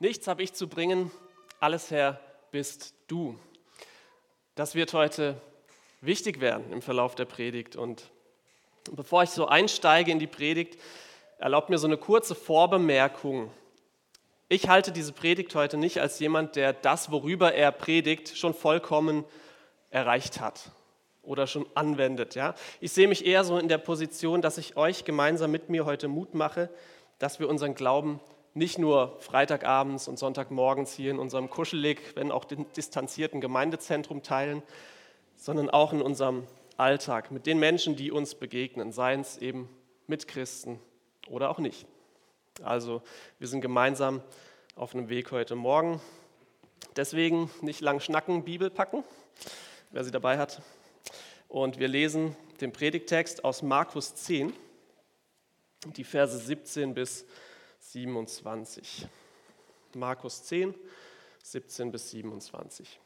Nichts 0.00 0.26
habe 0.26 0.42
ich 0.42 0.52
zu 0.52 0.68
bringen, 0.68 1.12
alles 1.60 1.92
Herr 1.92 2.20
bist 2.50 2.94
du. 3.06 3.38
Das 4.56 4.74
wird 4.74 4.92
heute 4.92 5.40
wichtig 6.00 6.40
werden 6.40 6.72
im 6.72 6.82
Verlauf 6.82 7.14
der 7.14 7.26
Predigt. 7.26 7.76
Und 7.76 8.10
bevor 8.90 9.22
ich 9.22 9.30
so 9.30 9.46
einsteige 9.46 10.10
in 10.10 10.18
die 10.18 10.26
Predigt, 10.26 10.80
erlaubt 11.38 11.70
mir 11.70 11.78
so 11.78 11.86
eine 11.86 11.96
kurze 11.96 12.34
Vorbemerkung. 12.34 13.52
Ich 14.48 14.68
halte 14.68 14.90
diese 14.90 15.12
Predigt 15.12 15.54
heute 15.54 15.76
nicht 15.76 16.00
als 16.00 16.18
jemand, 16.18 16.56
der 16.56 16.72
das, 16.72 17.12
worüber 17.12 17.54
er 17.54 17.70
predigt, 17.70 18.36
schon 18.36 18.52
vollkommen 18.52 19.24
erreicht 19.90 20.40
hat 20.40 20.72
oder 21.22 21.46
schon 21.46 21.66
anwendet. 21.74 22.34
Ja? 22.34 22.56
Ich 22.80 22.90
sehe 22.90 23.06
mich 23.06 23.24
eher 23.24 23.44
so 23.44 23.58
in 23.58 23.68
der 23.68 23.78
Position, 23.78 24.42
dass 24.42 24.58
ich 24.58 24.76
euch 24.76 25.04
gemeinsam 25.04 25.52
mit 25.52 25.68
mir 25.68 25.84
heute 25.84 26.08
Mut 26.08 26.34
mache, 26.34 26.68
dass 27.20 27.38
wir 27.38 27.48
unseren 27.48 27.76
Glauben 27.76 28.20
nicht 28.54 28.78
nur 28.78 29.18
Freitagabends 29.20 30.06
und 30.06 30.18
Sonntagmorgens 30.18 30.94
hier 30.94 31.10
in 31.10 31.18
unserem 31.18 31.50
kuschelig, 31.50 32.00
wenn 32.14 32.30
auch 32.30 32.44
distanzierten 32.44 33.40
Gemeindezentrum 33.40 34.22
teilen, 34.22 34.62
sondern 35.36 35.68
auch 35.68 35.92
in 35.92 36.00
unserem 36.00 36.46
Alltag 36.76 37.30
mit 37.32 37.46
den 37.46 37.58
Menschen, 37.58 37.96
die 37.96 38.12
uns 38.12 38.36
begegnen, 38.36 38.92
seien 38.92 39.20
es 39.20 39.38
eben 39.38 39.68
mit 40.06 40.28
Christen 40.28 40.80
oder 41.28 41.50
auch 41.50 41.58
nicht. 41.58 41.86
Also 42.62 43.02
wir 43.40 43.48
sind 43.48 43.60
gemeinsam 43.60 44.22
auf 44.76 44.94
einem 44.94 45.08
Weg 45.08 45.32
heute 45.32 45.56
Morgen. 45.56 46.00
Deswegen 46.96 47.50
nicht 47.60 47.80
lang 47.80 47.98
schnacken, 47.98 48.44
Bibel 48.44 48.70
packen, 48.70 49.02
wer 49.90 50.04
sie 50.04 50.12
dabei 50.12 50.38
hat. 50.38 50.62
Und 51.48 51.80
wir 51.80 51.88
lesen 51.88 52.36
den 52.60 52.72
Predigtext 52.72 53.44
aus 53.44 53.62
Markus 53.62 54.14
10, 54.14 54.52
die 55.96 56.04
Verse 56.04 56.38
17 56.38 56.94
bis 56.94 57.26
27. 57.90 59.06
Markus 59.94 60.42
10, 60.44 60.74
17 61.42 61.92
bis 61.92 62.10
27. 62.10 62.98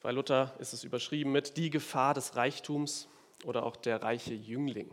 Bei 0.00 0.10
Luther 0.10 0.54
ist 0.58 0.72
es 0.72 0.82
überschrieben 0.82 1.32
mit 1.32 1.58
die 1.58 1.70
Gefahr 1.70 2.14
des 2.14 2.34
Reichtums 2.34 3.08
oder 3.44 3.64
auch 3.64 3.76
der 3.76 4.02
reiche 4.02 4.34
Jüngling. 4.34 4.90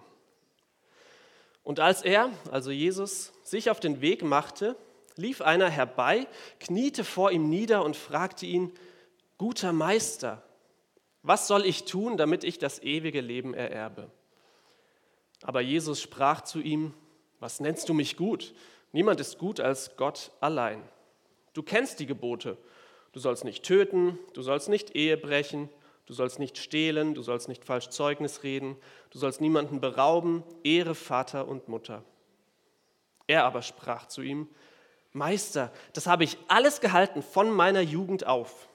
Und 1.64 1.80
als 1.80 2.02
er, 2.02 2.32
also 2.52 2.70
Jesus, 2.70 3.32
sich 3.44 3.70
auf 3.70 3.80
den 3.80 4.02
Weg 4.02 4.24
machte, 4.24 4.76
lief 5.16 5.42
einer 5.42 5.70
herbei, 5.70 6.28
kniete 6.60 7.04
vor 7.04 7.32
ihm 7.32 7.50
nieder 7.50 7.86
und 7.86 7.96
fragte 7.96 8.46
ihn, 8.46 8.74
guter 9.38 9.72
Meister, 9.72 10.44
was 11.22 11.48
soll 11.48 11.66
ich 11.66 11.86
tun, 11.86 12.18
damit 12.18 12.44
ich 12.44 12.60
das 12.60 12.80
ewige 12.80 13.22
Leben 13.22 13.54
ererbe? 13.54 14.12
Aber 15.42 15.62
Jesus 15.62 16.02
sprach 16.02 16.42
zu 16.42 16.60
ihm, 16.60 16.94
was 17.44 17.60
nennst 17.60 17.90
du 17.90 17.94
mich 17.94 18.16
gut? 18.16 18.54
Niemand 18.94 19.20
ist 19.20 19.38
gut 19.38 19.60
als 19.60 19.98
Gott 19.98 20.32
allein. 20.40 20.82
Du 21.52 21.62
kennst 21.62 22.00
die 22.00 22.06
Gebote. 22.06 22.58
Du 23.12 23.20
sollst 23.20 23.44
nicht 23.44 23.64
töten, 23.66 24.18
du 24.34 24.42
sollst 24.42 24.70
nicht 24.70 24.96
Ehe 24.96 25.18
brechen, 25.18 25.68
du 26.06 26.14
sollst 26.14 26.40
nicht 26.40 26.58
stehlen, 26.58 27.14
du 27.14 27.22
sollst 27.22 27.50
nicht 27.50 27.66
falsch 27.66 27.90
Zeugnis 27.90 28.44
reden, 28.44 28.78
du 29.10 29.20
sollst 29.20 29.42
niemanden 29.42 29.82
berauben, 29.82 30.42
ehre 30.64 30.96
Vater 30.96 31.46
und 31.50 31.68
Mutter. 31.68 32.06
Er 33.28 33.44
aber 33.44 33.62
sprach 33.62 34.08
zu 34.08 34.22
ihm, 34.22 34.48
Meister, 35.12 35.74
das 35.92 36.08
habe 36.08 36.24
ich 36.24 36.38
alles 36.48 36.80
gehalten 36.80 37.22
von 37.22 37.52
meiner 37.52 37.82
Jugend 37.82 38.26
auf. 38.26 38.70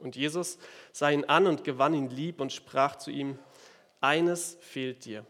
Und 0.00 0.16
Jesus 0.16 0.58
sah 0.92 1.08
ihn 1.08 1.24
an 1.26 1.46
und 1.46 1.62
gewann 1.62 1.94
ihn 1.94 2.10
lieb 2.10 2.40
und 2.40 2.52
sprach 2.52 2.96
zu 2.96 3.12
ihm, 3.12 3.38
eines 4.00 4.58
fehlt 4.60 5.04
dir. 5.04 5.24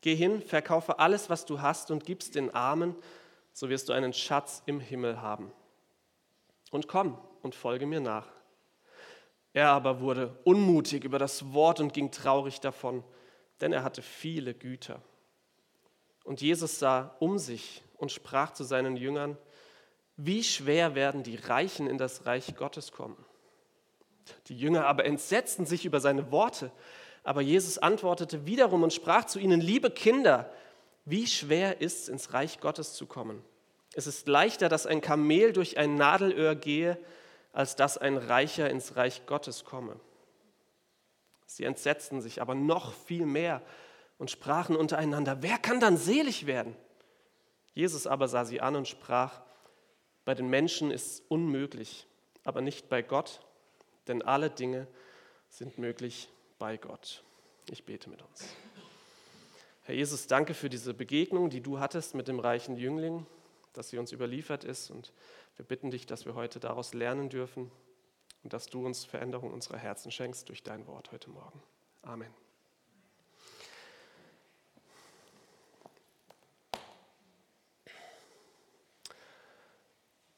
Geh 0.00 0.14
hin, 0.14 0.42
verkaufe 0.42 0.98
alles, 0.98 1.30
was 1.30 1.46
du 1.46 1.60
hast 1.60 1.90
und 1.90 2.04
gib's 2.04 2.30
den 2.30 2.54
Armen, 2.54 2.94
so 3.52 3.68
wirst 3.68 3.88
du 3.88 3.92
einen 3.92 4.12
Schatz 4.12 4.62
im 4.66 4.80
Himmel 4.80 5.20
haben. 5.20 5.52
Und 6.70 6.88
komm 6.88 7.18
und 7.42 7.54
folge 7.54 7.86
mir 7.86 8.00
nach. 8.00 8.28
Er 9.52 9.70
aber 9.70 10.00
wurde 10.00 10.38
unmutig 10.44 11.04
über 11.04 11.18
das 11.18 11.54
Wort 11.54 11.80
und 11.80 11.94
ging 11.94 12.10
traurig 12.10 12.60
davon, 12.60 13.02
denn 13.60 13.72
er 13.72 13.82
hatte 13.82 14.02
viele 14.02 14.52
Güter. 14.52 15.00
Und 16.24 16.42
Jesus 16.42 16.78
sah 16.78 17.16
um 17.20 17.38
sich 17.38 17.82
und 17.96 18.12
sprach 18.12 18.52
zu 18.52 18.64
seinen 18.64 18.96
Jüngern, 18.96 19.38
wie 20.16 20.42
schwer 20.42 20.94
werden 20.94 21.22
die 21.22 21.36
Reichen 21.36 21.86
in 21.86 21.98
das 21.98 22.26
Reich 22.26 22.54
Gottes 22.56 22.92
kommen. 22.92 23.16
Die 24.48 24.58
Jünger 24.58 24.86
aber 24.86 25.04
entsetzten 25.04 25.66
sich 25.66 25.84
über 25.84 26.00
seine 26.00 26.30
Worte. 26.32 26.70
Aber 27.26 27.40
Jesus 27.40 27.76
antwortete 27.76 28.46
wiederum 28.46 28.84
und 28.84 28.92
sprach 28.92 29.24
zu 29.24 29.40
ihnen, 29.40 29.60
liebe 29.60 29.90
Kinder, 29.90 30.48
wie 31.06 31.26
schwer 31.26 31.80
ist 31.80 32.02
es, 32.02 32.08
ins 32.08 32.32
Reich 32.32 32.60
Gottes 32.60 32.92
zu 32.92 33.06
kommen? 33.06 33.42
Es 33.94 34.06
ist 34.06 34.28
leichter, 34.28 34.68
dass 34.68 34.86
ein 34.86 35.00
Kamel 35.00 35.52
durch 35.52 35.76
ein 35.76 35.96
Nadelöhr 35.96 36.54
gehe, 36.54 36.96
als 37.52 37.74
dass 37.74 37.98
ein 37.98 38.16
Reicher 38.16 38.70
ins 38.70 38.94
Reich 38.94 39.26
Gottes 39.26 39.64
komme. 39.64 39.98
Sie 41.46 41.64
entsetzten 41.64 42.20
sich 42.20 42.40
aber 42.40 42.54
noch 42.54 42.94
viel 42.94 43.26
mehr 43.26 43.60
und 44.18 44.30
sprachen 44.30 44.76
untereinander, 44.76 45.38
wer 45.40 45.58
kann 45.58 45.80
dann 45.80 45.96
selig 45.96 46.46
werden? 46.46 46.76
Jesus 47.74 48.06
aber 48.06 48.28
sah 48.28 48.44
sie 48.44 48.60
an 48.60 48.76
und 48.76 48.86
sprach, 48.86 49.40
bei 50.24 50.36
den 50.36 50.48
Menschen 50.48 50.92
ist 50.92 51.06
es 51.06 51.22
unmöglich, 51.26 52.06
aber 52.44 52.60
nicht 52.60 52.88
bei 52.88 53.02
Gott, 53.02 53.40
denn 54.06 54.22
alle 54.22 54.48
Dinge 54.48 54.86
sind 55.48 55.76
möglich 55.76 56.28
bei 56.58 56.76
Gott. 56.76 57.22
Ich 57.70 57.84
bete 57.84 58.10
mit 58.10 58.22
uns. 58.22 58.48
Herr 59.82 59.94
Jesus, 59.94 60.26
danke 60.26 60.54
für 60.54 60.68
diese 60.68 60.94
Begegnung, 60.94 61.50
die 61.50 61.60
du 61.60 61.78
hattest 61.78 62.14
mit 62.14 62.28
dem 62.28 62.40
reichen 62.40 62.76
Jüngling, 62.76 63.26
dass 63.72 63.90
sie 63.90 63.98
uns 63.98 64.12
überliefert 64.12 64.64
ist. 64.64 64.90
Und 64.90 65.12
wir 65.56 65.64
bitten 65.64 65.90
dich, 65.90 66.06
dass 66.06 66.26
wir 66.26 66.34
heute 66.34 66.58
daraus 66.58 66.92
lernen 66.94 67.28
dürfen 67.28 67.70
und 68.42 68.52
dass 68.52 68.66
du 68.66 68.84
uns 68.84 69.04
Veränderung 69.04 69.52
unserer 69.52 69.78
Herzen 69.78 70.10
schenkst 70.10 70.48
durch 70.48 70.62
dein 70.62 70.86
Wort 70.86 71.12
heute 71.12 71.30
Morgen. 71.30 71.62
Amen. 72.02 72.32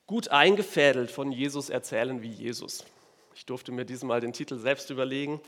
Gut 0.07 0.29
eingefädelt 0.29 1.11
von 1.11 1.33
Jesus 1.33 1.69
erzählen 1.69 2.23
wie 2.23 2.31
Jesus. 2.31 2.85
Ich 3.49 3.51
durfte 3.51 3.73
mir 3.73 3.87
diesmal 3.87 4.21
den 4.21 4.35
Titel 4.35 4.59
selbst 4.59 4.91
überlegen. 4.91 5.41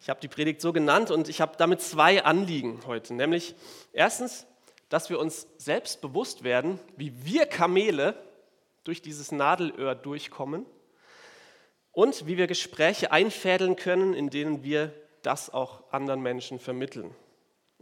Ich 0.00 0.08
habe 0.08 0.18
die 0.22 0.28
Predigt 0.28 0.62
so 0.62 0.72
genannt 0.72 1.10
und 1.10 1.28
ich 1.28 1.42
habe 1.42 1.52
damit 1.58 1.82
zwei 1.82 2.24
Anliegen 2.24 2.80
heute. 2.86 3.12
Nämlich 3.12 3.54
erstens, 3.92 4.46
dass 4.88 5.10
wir 5.10 5.18
uns 5.18 5.46
selbst 5.58 6.00
bewusst 6.00 6.44
werden, 6.44 6.78
wie 6.96 7.12
wir 7.26 7.44
Kamele 7.44 8.14
durch 8.84 9.02
dieses 9.02 9.32
Nadelöhr 9.32 9.94
durchkommen 9.94 10.64
und 11.90 12.26
wie 12.26 12.38
wir 12.38 12.46
Gespräche 12.46 13.12
einfädeln 13.12 13.76
können, 13.76 14.14
in 14.14 14.30
denen 14.30 14.64
wir 14.64 14.90
das 15.20 15.52
auch 15.52 15.82
anderen 15.92 16.22
Menschen 16.22 16.58
vermitteln. 16.58 17.14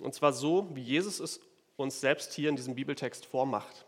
Und 0.02 0.16
zwar 0.16 0.32
so, 0.32 0.68
wie 0.74 0.82
Jesus 0.82 1.20
es 1.20 1.40
uns 1.76 2.00
selbst 2.00 2.32
hier 2.32 2.48
in 2.48 2.56
diesem 2.56 2.74
Bibeltext 2.74 3.24
vormacht. 3.24 3.86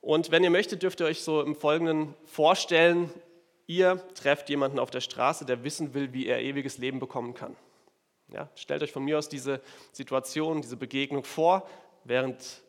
Und 0.00 0.32
wenn 0.32 0.42
ihr 0.42 0.50
möchtet, 0.50 0.82
dürft 0.82 0.98
ihr 0.98 1.06
euch 1.06 1.20
so 1.20 1.40
im 1.40 1.54
Folgenden 1.54 2.16
vorstellen, 2.24 3.12
Ihr 3.70 4.02
trefft 4.14 4.48
jemanden 4.48 4.80
auf 4.80 4.90
der 4.90 5.00
Straße, 5.00 5.44
der 5.44 5.62
wissen 5.62 5.94
will, 5.94 6.12
wie 6.12 6.26
er 6.26 6.42
ewiges 6.42 6.78
Leben 6.78 6.98
bekommen 6.98 7.34
kann. 7.34 7.54
Ja, 8.26 8.48
stellt 8.56 8.82
euch 8.82 8.90
von 8.90 9.04
mir 9.04 9.16
aus 9.16 9.28
diese 9.28 9.60
Situation, 9.92 10.60
diese 10.60 10.76
Begegnung 10.76 11.22
vor, 11.22 11.70
während 12.02 12.62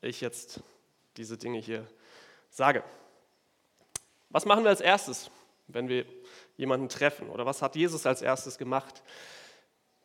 ich 0.00 0.20
jetzt 0.20 0.60
diese 1.16 1.38
Dinge 1.38 1.60
hier 1.60 1.86
sage. 2.50 2.82
Was 4.30 4.46
machen 4.46 4.64
wir 4.64 4.70
als 4.70 4.80
erstes, 4.80 5.30
wenn 5.68 5.88
wir 5.88 6.04
jemanden 6.56 6.88
treffen? 6.88 7.30
Oder 7.30 7.46
was 7.46 7.62
hat 7.62 7.76
Jesus 7.76 8.04
als 8.04 8.20
erstes 8.20 8.58
gemacht? 8.58 9.04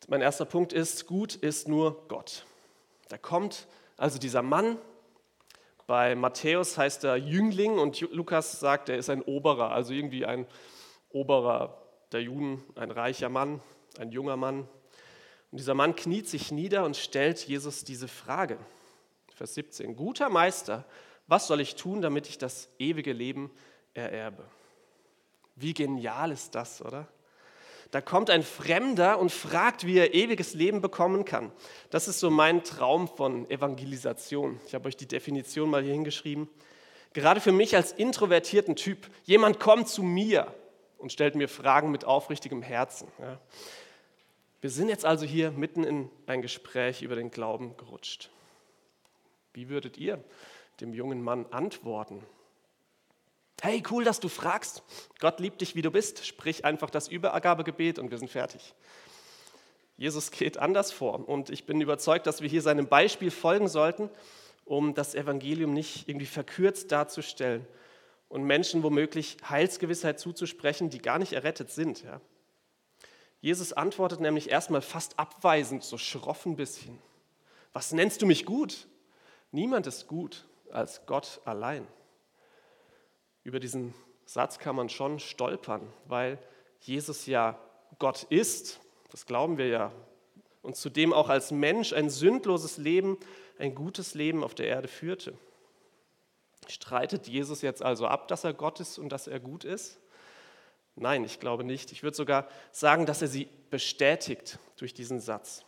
Mein 0.06 0.20
erster 0.20 0.44
Punkt 0.44 0.72
ist, 0.72 1.08
gut 1.08 1.34
ist 1.34 1.66
nur 1.66 2.06
Gott. 2.06 2.46
Da 3.08 3.18
kommt 3.18 3.66
also 3.96 4.20
dieser 4.20 4.42
Mann 4.42 4.78
bei 5.86 6.14
Matthäus 6.14 6.78
heißt 6.78 7.04
er 7.04 7.16
Jüngling 7.16 7.78
und 7.78 8.00
Lukas 8.12 8.58
sagt, 8.58 8.88
er 8.88 8.96
ist 8.96 9.10
ein 9.10 9.22
Oberer, 9.22 9.70
also 9.72 9.92
irgendwie 9.92 10.24
ein 10.24 10.46
Oberer 11.10 11.82
der 12.12 12.22
Juden, 12.22 12.62
ein 12.76 12.90
reicher 12.90 13.28
Mann, 13.28 13.60
ein 13.98 14.10
junger 14.10 14.36
Mann. 14.36 14.68
Und 15.50 15.58
dieser 15.58 15.74
Mann 15.74 15.94
kniet 15.94 16.28
sich 16.28 16.50
nieder 16.50 16.84
und 16.84 16.96
stellt 16.96 17.46
Jesus 17.46 17.84
diese 17.84 18.08
Frage. 18.08 18.58
Vers 19.34 19.54
17. 19.54 19.96
Guter 19.96 20.28
Meister, 20.28 20.84
was 21.26 21.46
soll 21.46 21.60
ich 21.60 21.74
tun, 21.74 22.02
damit 22.02 22.28
ich 22.28 22.38
das 22.38 22.68
ewige 22.78 23.12
Leben 23.12 23.50
ererbe? 23.94 24.44
Wie 25.56 25.74
genial 25.74 26.32
ist 26.32 26.54
das, 26.54 26.82
oder? 26.82 27.08
Da 27.94 28.00
kommt 28.00 28.28
ein 28.28 28.42
Fremder 28.42 29.20
und 29.20 29.30
fragt, 29.30 29.86
wie 29.86 29.98
er 29.98 30.14
ewiges 30.14 30.54
Leben 30.54 30.80
bekommen 30.80 31.24
kann. 31.24 31.52
Das 31.90 32.08
ist 32.08 32.18
so 32.18 32.28
mein 32.28 32.64
Traum 32.64 33.06
von 33.06 33.48
Evangelisation. 33.48 34.60
Ich 34.66 34.74
habe 34.74 34.88
euch 34.88 34.96
die 34.96 35.06
Definition 35.06 35.70
mal 35.70 35.80
hier 35.80 35.92
hingeschrieben. 35.92 36.48
Gerade 37.12 37.40
für 37.40 37.52
mich 37.52 37.76
als 37.76 37.92
introvertierten 37.92 38.74
Typ, 38.74 39.08
jemand 39.22 39.60
kommt 39.60 39.86
zu 39.86 40.02
mir 40.02 40.52
und 40.98 41.12
stellt 41.12 41.36
mir 41.36 41.48
Fragen 41.48 41.92
mit 41.92 42.04
aufrichtigem 42.04 42.62
Herzen. 42.62 43.06
Wir 44.60 44.70
sind 44.70 44.88
jetzt 44.88 45.04
also 45.04 45.24
hier 45.24 45.52
mitten 45.52 45.84
in 45.84 46.10
ein 46.26 46.42
Gespräch 46.42 47.00
über 47.00 47.14
den 47.14 47.30
Glauben 47.30 47.76
gerutscht. 47.76 48.28
Wie 49.52 49.68
würdet 49.68 49.98
ihr 49.98 50.18
dem 50.80 50.92
jungen 50.92 51.22
Mann 51.22 51.46
antworten. 51.52 52.24
Hey, 53.60 53.82
cool, 53.90 54.04
dass 54.04 54.20
du 54.20 54.28
fragst. 54.28 54.82
Gott 55.20 55.40
liebt 55.40 55.60
dich, 55.60 55.74
wie 55.74 55.82
du 55.82 55.90
bist. 55.90 56.26
Sprich 56.26 56.64
einfach 56.64 56.90
das 56.90 57.08
Übergabegebet 57.08 57.98
und 57.98 58.10
wir 58.10 58.18
sind 58.18 58.30
fertig. 58.30 58.74
Jesus 59.96 60.30
geht 60.30 60.58
anders 60.58 60.92
vor 60.92 61.28
und 61.28 61.50
ich 61.50 61.66
bin 61.66 61.80
überzeugt, 61.80 62.26
dass 62.26 62.40
wir 62.40 62.48
hier 62.48 62.62
seinem 62.62 62.88
Beispiel 62.88 63.30
folgen 63.30 63.68
sollten, 63.68 64.10
um 64.64 64.94
das 64.94 65.14
Evangelium 65.14 65.72
nicht 65.72 66.08
irgendwie 66.08 66.26
verkürzt 66.26 66.90
darzustellen 66.90 67.66
und 68.28 68.42
Menschen 68.42 68.82
womöglich 68.82 69.36
Heilsgewissheit 69.48 70.18
zuzusprechen, 70.18 70.90
die 70.90 70.98
gar 70.98 71.18
nicht 71.18 71.32
errettet 71.32 71.70
sind. 71.70 72.02
Ja. 72.02 72.20
Jesus 73.40 73.72
antwortet 73.72 74.20
nämlich 74.20 74.50
erstmal 74.50 74.82
fast 74.82 75.18
abweisend, 75.18 75.84
so 75.84 75.98
schroff 75.98 76.44
ein 76.44 76.56
bisschen. 76.56 76.98
Was 77.72 77.92
nennst 77.92 78.22
du 78.22 78.26
mich 78.26 78.44
gut? 78.44 78.88
Niemand 79.52 79.86
ist 79.86 80.08
gut 80.08 80.46
als 80.72 81.06
Gott 81.06 81.40
allein. 81.44 81.86
Über 83.44 83.60
diesen 83.60 83.94
Satz 84.24 84.58
kann 84.58 84.74
man 84.74 84.88
schon 84.88 85.20
stolpern, 85.20 85.86
weil 86.06 86.38
Jesus 86.80 87.26
ja 87.26 87.58
Gott 87.98 88.24
ist, 88.24 88.80
das 89.10 89.26
glauben 89.26 89.58
wir 89.58 89.68
ja, 89.68 89.92
und 90.62 90.76
zudem 90.76 91.12
auch 91.12 91.28
als 91.28 91.50
Mensch 91.50 91.92
ein 91.92 92.08
sündloses 92.08 92.78
Leben, 92.78 93.18
ein 93.58 93.74
gutes 93.74 94.14
Leben 94.14 94.42
auf 94.42 94.54
der 94.54 94.66
Erde 94.66 94.88
führte. 94.88 95.34
Streitet 96.68 97.28
Jesus 97.28 97.60
jetzt 97.60 97.82
also 97.82 98.06
ab, 98.06 98.28
dass 98.28 98.44
er 98.44 98.54
Gott 98.54 98.80
ist 98.80 98.98
und 98.98 99.10
dass 99.10 99.26
er 99.26 99.40
gut 99.40 99.64
ist? 99.64 100.00
Nein, 100.96 101.24
ich 101.24 101.38
glaube 101.38 101.64
nicht. 101.64 101.92
Ich 101.92 102.02
würde 102.02 102.16
sogar 102.16 102.48
sagen, 102.72 103.04
dass 103.04 103.20
er 103.20 103.28
sie 103.28 103.48
bestätigt 103.68 104.58
durch 104.78 104.94
diesen 104.94 105.20
Satz. 105.20 105.64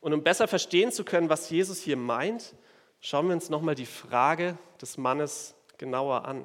Und 0.00 0.12
um 0.12 0.22
besser 0.22 0.46
verstehen 0.46 0.92
zu 0.92 1.04
können, 1.04 1.28
was 1.28 1.50
Jesus 1.50 1.80
hier 1.80 1.96
meint, 1.96 2.54
schauen 3.00 3.26
wir 3.26 3.34
uns 3.34 3.50
nochmal 3.50 3.74
die 3.74 3.86
Frage 3.86 4.56
des 4.80 4.96
Mannes 4.96 5.54
genauer 5.76 6.24
an. 6.24 6.44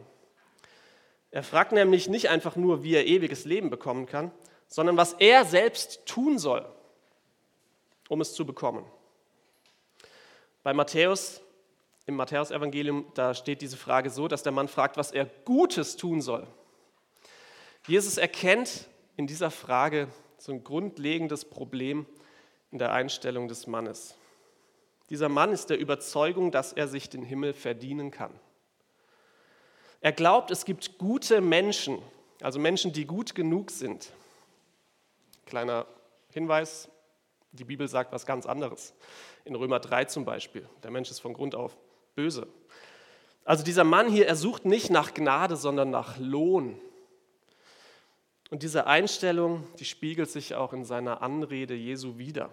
Er 1.35 1.43
fragt 1.43 1.73
nämlich 1.73 2.07
nicht 2.07 2.29
einfach 2.29 2.55
nur, 2.55 2.81
wie 2.83 2.95
er 2.95 3.07
ewiges 3.07 3.43
Leben 3.43 3.69
bekommen 3.69 4.05
kann, 4.05 4.31
sondern 4.69 4.95
was 4.95 5.11
er 5.11 5.43
selbst 5.43 6.05
tun 6.05 6.39
soll, 6.39 6.65
um 8.07 8.21
es 8.21 8.33
zu 8.33 8.45
bekommen. 8.45 8.85
Bei 10.63 10.73
Matthäus, 10.73 11.41
im 12.05 12.15
Matthäusevangelium, 12.15 13.07
da 13.15 13.33
steht 13.33 13.61
diese 13.61 13.75
Frage 13.75 14.11
so, 14.11 14.29
dass 14.29 14.43
der 14.43 14.53
Mann 14.53 14.69
fragt, 14.69 14.95
was 14.95 15.11
er 15.11 15.25
Gutes 15.43 15.97
tun 15.97 16.21
soll. 16.21 16.47
Jesus 17.85 18.17
erkennt 18.17 18.87
in 19.17 19.27
dieser 19.27 19.51
Frage 19.51 20.07
so 20.37 20.53
ein 20.53 20.63
grundlegendes 20.63 21.43
Problem 21.43 22.05
in 22.71 22.77
der 22.77 22.93
Einstellung 22.93 23.49
des 23.49 23.67
Mannes. 23.67 24.15
Dieser 25.09 25.27
Mann 25.27 25.51
ist 25.51 25.69
der 25.69 25.79
Überzeugung, 25.79 26.51
dass 26.51 26.71
er 26.71 26.87
sich 26.87 27.09
den 27.09 27.23
Himmel 27.23 27.51
verdienen 27.51 28.09
kann. 28.09 28.31
Er 30.01 30.12
glaubt, 30.12 30.51
es 30.51 30.65
gibt 30.65 30.97
gute 30.97 31.42
Menschen, 31.42 32.01
also 32.42 32.59
Menschen, 32.59 32.94
die 32.94 33.06
gut 33.06 33.36
genug 33.36 33.71
sind. 33.71 34.12
Kleiner 35.45 35.86
Hinweis, 36.31 36.89
die 37.51 37.63
Bibel 37.63 37.88
sagt 37.88 38.12
was 38.12 38.25
ganz 38.25 38.45
anderes. 38.45 38.94
In 39.45 39.56
Römer 39.56 39.80
3 39.80 40.06
zum 40.06 40.25
Beispiel. 40.25 40.68
Der 40.83 40.92
Mensch 40.92 41.09
ist 41.09 41.19
von 41.19 41.33
Grund 41.33 41.56
auf 41.56 41.77
böse. 42.15 42.47
Also 43.45 43.63
dieser 43.63 43.83
Mann 43.83 44.09
hier, 44.09 44.27
er 44.27 44.36
sucht 44.36 44.65
nicht 44.65 44.89
nach 44.89 45.13
Gnade, 45.13 45.56
sondern 45.56 45.92
nach 45.92 46.18
Lohn. 46.18 46.80
Und 48.50 48.63
diese 48.63 48.88
Einstellung, 48.88 49.68
die 49.80 49.86
spiegelt 49.86 50.30
sich 50.30 50.56
auch 50.56 50.74
in 50.74 50.83
seiner 50.83 51.21
Anrede 51.21 51.75
Jesu 51.75 52.18
wieder. 52.18 52.50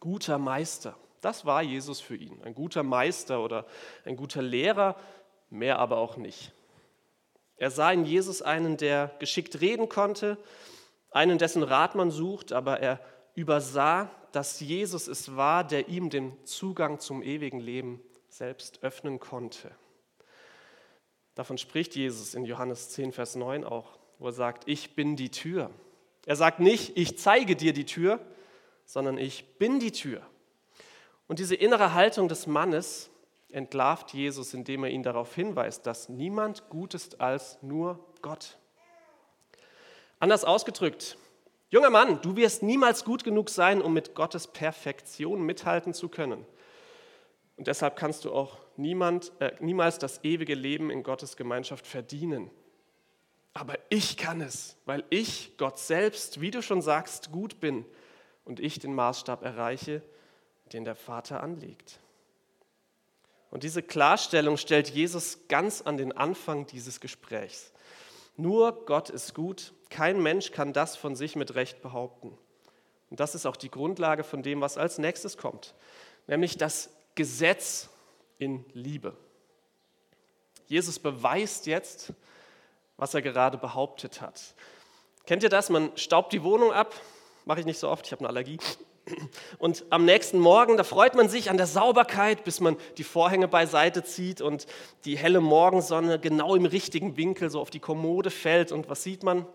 Guter 0.00 0.38
Meister, 0.38 0.96
das 1.20 1.46
war 1.46 1.62
Jesus 1.62 2.00
für 2.00 2.16
ihn. 2.16 2.42
Ein 2.44 2.54
guter 2.54 2.82
Meister 2.82 3.42
oder 3.42 3.66
ein 4.04 4.16
guter 4.16 4.42
Lehrer, 4.42 4.96
mehr 5.54 5.78
aber 5.78 5.96
auch 5.96 6.16
nicht. 6.16 6.52
Er 7.56 7.70
sah 7.70 7.92
in 7.92 8.04
Jesus 8.04 8.42
einen, 8.42 8.76
der 8.76 9.14
geschickt 9.18 9.60
reden 9.60 9.88
konnte, 9.88 10.36
einen, 11.10 11.38
dessen 11.38 11.62
Rat 11.62 11.94
man 11.94 12.10
sucht, 12.10 12.52
aber 12.52 12.80
er 12.80 13.00
übersah, 13.34 14.10
dass 14.32 14.58
Jesus 14.60 15.06
es 15.06 15.36
war, 15.36 15.64
der 15.64 15.88
ihm 15.88 16.10
den 16.10 16.32
Zugang 16.44 16.98
zum 16.98 17.22
ewigen 17.22 17.60
Leben 17.60 18.02
selbst 18.28 18.82
öffnen 18.82 19.20
konnte. 19.20 19.70
Davon 21.36 21.56
spricht 21.58 21.94
Jesus 21.94 22.34
in 22.34 22.44
Johannes 22.44 22.90
10, 22.90 23.12
Vers 23.12 23.36
9 23.36 23.64
auch, 23.64 23.98
wo 24.18 24.26
er 24.26 24.32
sagt, 24.32 24.68
ich 24.68 24.94
bin 24.96 25.16
die 25.16 25.30
Tür. 25.30 25.70
Er 26.26 26.36
sagt 26.36 26.60
nicht, 26.60 26.96
ich 26.96 27.18
zeige 27.18 27.54
dir 27.54 27.72
die 27.72 27.86
Tür, 27.86 28.20
sondern 28.84 29.18
ich 29.18 29.58
bin 29.58 29.78
die 29.78 29.92
Tür. 29.92 30.22
Und 31.26 31.38
diese 31.38 31.54
innere 31.54 31.94
Haltung 31.94 32.28
des 32.28 32.46
Mannes, 32.46 33.10
entlarvt 33.54 34.12
Jesus, 34.12 34.52
indem 34.52 34.84
er 34.84 34.90
ihn 34.90 35.02
darauf 35.02 35.34
hinweist, 35.34 35.86
dass 35.86 36.08
niemand 36.08 36.68
gut 36.68 36.94
ist 36.94 37.20
als 37.20 37.58
nur 37.62 38.04
Gott. 38.20 38.58
Anders 40.18 40.44
ausgedrückt, 40.44 41.16
junger 41.70 41.90
Mann, 41.90 42.20
du 42.22 42.36
wirst 42.36 42.62
niemals 42.62 43.04
gut 43.04 43.24
genug 43.24 43.50
sein, 43.50 43.80
um 43.80 43.92
mit 43.92 44.14
Gottes 44.14 44.46
Perfektion 44.46 45.42
mithalten 45.42 45.94
zu 45.94 46.08
können. 46.08 46.44
Und 47.56 47.68
deshalb 47.68 47.96
kannst 47.96 48.24
du 48.24 48.32
auch 48.32 48.58
niemand, 48.76 49.32
äh, 49.38 49.52
niemals 49.60 49.98
das 49.98 50.24
ewige 50.24 50.54
Leben 50.54 50.90
in 50.90 51.02
Gottes 51.02 51.36
Gemeinschaft 51.36 51.86
verdienen. 51.86 52.50
Aber 53.52 53.78
ich 53.88 54.16
kann 54.16 54.40
es, 54.40 54.76
weil 54.84 55.04
ich 55.10 55.56
Gott 55.58 55.78
selbst, 55.78 56.40
wie 56.40 56.50
du 56.50 56.60
schon 56.60 56.82
sagst, 56.82 57.30
gut 57.30 57.60
bin 57.60 57.84
und 58.44 58.58
ich 58.58 58.80
den 58.80 58.94
Maßstab 58.94 59.44
erreiche, 59.44 60.02
den 60.72 60.84
der 60.84 60.96
Vater 60.96 61.40
anlegt. 61.40 62.00
Und 63.54 63.62
diese 63.62 63.84
Klarstellung 63.84 64.56
stellt 64.56 64.90
Jesus 64.90 65.46
ganz 65.46 65.80
an 65.80 65.96
den 65.96 66.10
Anfang 66.10 66.66
dieses 66.66 66.98
Gesprächs. 66.98 67.70
Nur 68.36 68.84
Gott 68.84 69.10
ist 69.10 69.32
gut, 69.32 69.72
kein 69.90 70.20
Mensch 70.20 70.50
kann 70.50 70.72
das 70.72 70.96
von 70.96 71.14
sich 71.14 71.36
mit 71.36 71.54
Recht 71.54 71.80
behaupten. 71.80 72.36
Und 73.10 73.20
das 73.20 73.36
ist 73.36 73.46
auch 73.46 73.54
die 73.54 73.70
Grundlage 73.70 74.24
von 74.24 74.42
dem, 74.42 74.60
was 74.60 74.76
als 74.76 74.98
nächstes 74.98 75.36
kommt, 75.36 75.72
nämlich 76.26 76.58
das 76.58 76.90
Gesetz 77.14 77.90
in 78.38 78.64
Liebe. 78.72 79.16
Jesus 80.66 80.98
beweist 80.98 81.66
jetzt, 81.66 82.12
was 82.96 83.14
er 83.14 83.22
gerade 83.22 83.56
behauptet 83.56 84.20
hat. 84.20 84.56
Kennt 85.26 85.44
ihr 85.44 85.48
das? 85.48 85.70
Man 85.70 85.96
staubt 85.96 86.32
die 86.32 86.42
Wohnung 86.42 86.72
ab. 86.72 86.92
Mache 87.44 87.60
ich 87.60 87.66
nicht 87.66 87.78
so 87.78 87.88
oft, 87.88 88.04
ich 88.04 88.10
habe 88.10 88.22
eine 88.22 88.30
Allergie. 88.30 88.58
Und 89.58 89.84
am 89.90 90.04
nächsten 90.04 90.38
Morgen, 90.38 90.76
da 90.76 90.84
freut 90.84 91.14
man 91.14 91.28
sich 91.28 91.50
an 91.50 91.56
der 91.56 91.66
Sauberkeit, 91.66 92.44
bis 92.44 92.60
man 92.60 92.76
die 92.96 93.04
Vorhänge 93.04 93.48
beiseite 93.48 94.02
zieht 94.02 94.40
und 94.40 94.66
die 95.04 95.16
helle 95.16 95.40
Morgensonne 95.40 96.18
genau 96.18 96.54
im 96.54 96.64
richtigen 96.64 97.16
Winkel 97.16 97.50
so 97.50 97.60
auf 97.60 97.70
die 97.70 97.80
Kommode 97.80 98.30
fällt. 98.30 98.72
Und 98.72 98.88
was 98.88 99.02
sieht 99.02 99.22
man? 99.22 99.46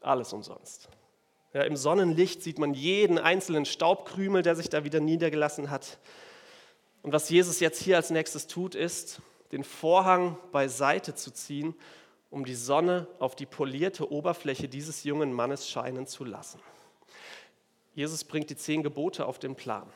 Alles 0.00 0.32
umsonst. 0.32 0.88
Ja, 1.52 1.62
Im 1.62 1.76
Sonnenlicht 1.76 2.42
sieht 2.42 2.58
man 2.58 2.74
jeden 2.74 3.18
einzelnen 3.18 3.64
Staubkrümel, 3.64 4.42
der 4.42 4.56
sich 4.56 4.68
da 4.68 4.84
wieder 4.84 5.00
niedergelassen 5.00 5.70
hat. 5.70 5.98
Und 7.02 7.12
was 7.12 7.30
Jesus 7.30 7.60
jetzt 7.60 7.82
hier 7.82 7.96
als 7.96 8.10
nächstes 8.10 8.46
tut, 8.46 8.74
ist, 8.74 9.20
den 9.52 9.64
Vorhang 9.64 10.36
beiseite 10.52 11.14
zu 11.14 11.32
ziehen, 11.32 11.74
um 12.30 12.44
die 12.44 12.54
Sonne 12.54 13.08
auf 13.18 13.34
die 13.34 13.46
polierte 13.46 14.12
Oberfläche 14.12 14.68
dieses 14.68 15.02
jungen 15.02 15.32
Mannes 15.32 15.68
scheinen 15.68 16.06
zu 16.06 16.24
lassen. 16.24 16.60
Jesus 17.94 18.24
bringt 18.24 18.50
die 18.50 18.56
zehn 18.56 18.82
Gebote 18.82 19.26
auf 19.26 19.38
den 19.38 19.56
Plan. 19.56 19.90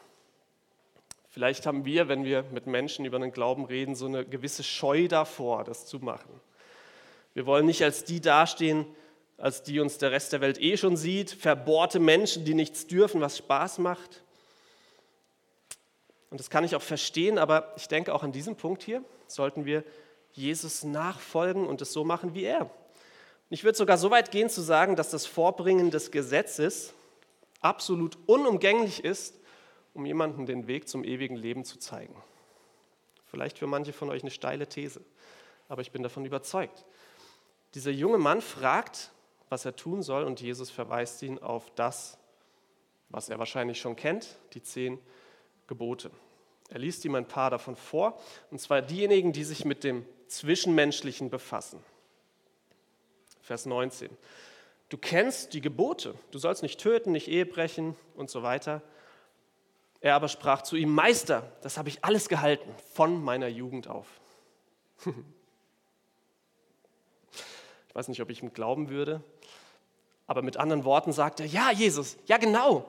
Vielleicht 1.28 1.66
haben 1.66 1.84
wir, 1.84 2.08
wenn 2.08 2.24
wir 2.24 2.44
mit 2.52 2.66
Menschen 2.66 3.04
über 3.04 3.18
den 3.18 3.32
Glauben 3.32 3.64
reden, 3.64 3.94
so 3.94 4.06
eine 4.06 4.24
gewisse 4.24 4.62
Scheu 4.62 5.08
davor, 5.08 5.64
das 5.64 5.86
zu 5.86 5.98
machen. 5.98 6.40
Wir 7.34 7.46
wollen 7.46 7.66
nicht 7.66 7.82
als 7.82 8.04
die 8.04 8.20
dastehen, 8.20 8.86
als 9.36 9.64
die 9.64 9.80
uns 9.80 9.98
der 9.98 10.12
Rest 10.12 10.32
der 10.32 10.40
Welt 10.40 10.60
eh 10.60 10.76
schon 10.76 10.96
sieht, 10.96 11.32
verbohrte 11.32 11.98
Menschen, 11.98 12.44
die 12.44 12.54
nichts 12.54 12.86
dürfen, 12.86 13.20
was 13.20 13.38
Spaß 13.38 13.78
macht. 13.78 14.22
Und 16.30 16.38
das 16.38 16.50
kann 16.50 16.64
ich 16.64 16.76
auch 16.76 16.82
verstehen, 16.82 17.38
aber 17.38 17.72
ich 17.76 17.88
denke 17.88 18.14
auch 18.14 18.22
an 18.22 18.32
diesem 18.32 18.56
Punkt 18.56 18.82
hier 18.82 19.04
sollten 19.26 19.64
wir 19.64 19.84
Jesus 20.32 20.84
nachfolgen 20.84 21.66
und 21.66 21.80
es 21.80 21.92
so 21.92 22.04
machen 22.04 22.34
wie 22.34 22.44
er. 22.44 22.62
Und 22.62 22.70
ich 23.50 23.64
würde 23.64 23.78
sogar 23.78 23.98
so 23.98 24.10
weit 24.10 24.30
gehen 24.30 24.48
zu 24.48 24.60
sagen, 24.60 24.96
dass 24.96 25.10
das 25.10 25.26
Vorbringen 25.26 25.90
des 25.90 26.10
Gesetzes 26.10 26.92
absolut 27.64 28.18
unumgänglich 28.26 29.04
ist, 29.04 29.40
um 29.94 30.04
jemandem 30.06 30.46
den 30.46 30.66
Weg 30.66 30.88
zum 30.88 31.04
ewigen 31.04 31.36
Leben 31.36 31.64
zu 31.64 31.78
zeigen. 31.78 32.14
Vielleicht 33.26 33.58
für 33.58 33.66
manche 33.66 33.92
von 33.92 34.10
euch 34.10 34.22
eine 34.22 34.30
steile 34.30 34.68
These, 34.68 35.00
aber 35.68 35.82
ich 35.82 35.90
bin 35.90 36.02
davon 36.02 36.24
überzeugt. 36.24 36.84
Dieser 37.74 37.90
junge 37.90 38.18
Mann 38.18 38.40
fragt, 38.40 39.12
was 39.48 39.64
er 39.64 39.76
tun 39.76 40.02
soll, 40.02 40.24
und 40.24 40.40
Jesus 40.40 40.70
verweist 40.70 41.22
ihn 41.22 41.38
auf 41.38 41.70
das, 41.74 42.18
was 43.08 43.28
er 43.28 43.38
wahrscheinlich 43.38 43.80
schon 43.80 43.96
kennt, 43.96 44.36
die 44.52 44.62
zehn 44.62 44.98
Gebote. 45.66 46.10
Er 46.68 46.78
liest 46.78 47.04
ihm 47.04 47.14
ein 47.14 47.28
paar 47.28 47.50
davon 47.50 47.76
vor, 47.76 48.20
und 48.50 48.60
zwar 48.60 48.82
diejenigen, 48.82 49.32
die 49.32 49.44
sich 49.44 49.64
mit 49.64 49.84
dem 49.84 50.06
Zwischenmenschlichen 50.28 51.30
befassen. 51.30 51.80
Vers 53.42 53.66
19. 53.66 54.10
Du 54.94 54.98
kennst 54.98 55.54
die 55.54 55.60
Gebote. 55.60 56.14
Du 56.30 56.38
sollst 56.38 56.62
nicht 56.62 56.78
töten, 56.78 57.10
nicht 57.10 57.26
Ehe 57.26 57.46
brechen 57.46 57.96
und 58.14 58.30
so 58.30 58.44
weiter. 58.44 58.80
Er 60.00 60.14
aber 60.14 60.28
sprach 60.28 60.62
zu 60.62 60.76
ihm, 60.76 60.94
Meister, 60.94 61.50
das 61.62 61.78
habe 61.78 61.88
ich 61.88 62.04
alles 62.04 62.28
gehalten 62.28 62.72
von 62.92 63.20
meiner 63.20 63.48
Jugend 63.48 63.88
auf. 63.88 64.06
Ich 67.88 67.96
weiß 67.96 68.08
nicht, 68.08 68.20
ob 68.20 68.30
ich 68.30 68.42
ihm 68.42 68.52
glauben 68.52 68.88
würde, 68.88 69.22
aber 70.26 70.42
mit 70.42 70.56
anderen 70.56 70.84
Worten 70.84 71.12
sagt 71.12 71.38
er, 71.38 71.46
ja 71.46 71.70
Jesus, 71.70 72.16
ja 72.26 72.38
genau, 72.38 72.84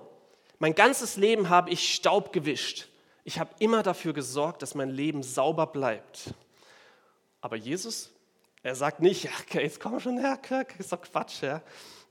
mein 0.57 0.73
ganzes 0.73 1.15
Leben 1.15 1.49
habe 1.49 1.69
ich 1.69 1.93
Staub 1.93 2.33
gewischt. 2.33 2.87
Ich 3.23 3.37
habe 3.37 3.51
immer 3.59 3.83
dafür 3.83 4.13
gesorgt, 4.13 4.63
dass 4.63 4.73
mein 4.73 4.89
Leben 4.89 5.21
sauber 5.21 5.67
bleibt. 5.67 6.33
Aber 7.39 7.55
Jesus, 7.55 8.11
er 8.63 8.73
sagt 8.73 8.99
nicht, 8.99 9.25
ja, 9.25 9.31
okay, 9.41 9.61
jetzt 9.61 9.79
komm 9.79 9.99
schon 9.99 10.17
her, 10.17 10.37
Kirk, 10.37 10.79
ist 10.79 10.91
doch 10.91 11.03
Quatsch. 11.03 11.43
Ja. 11.43 11.61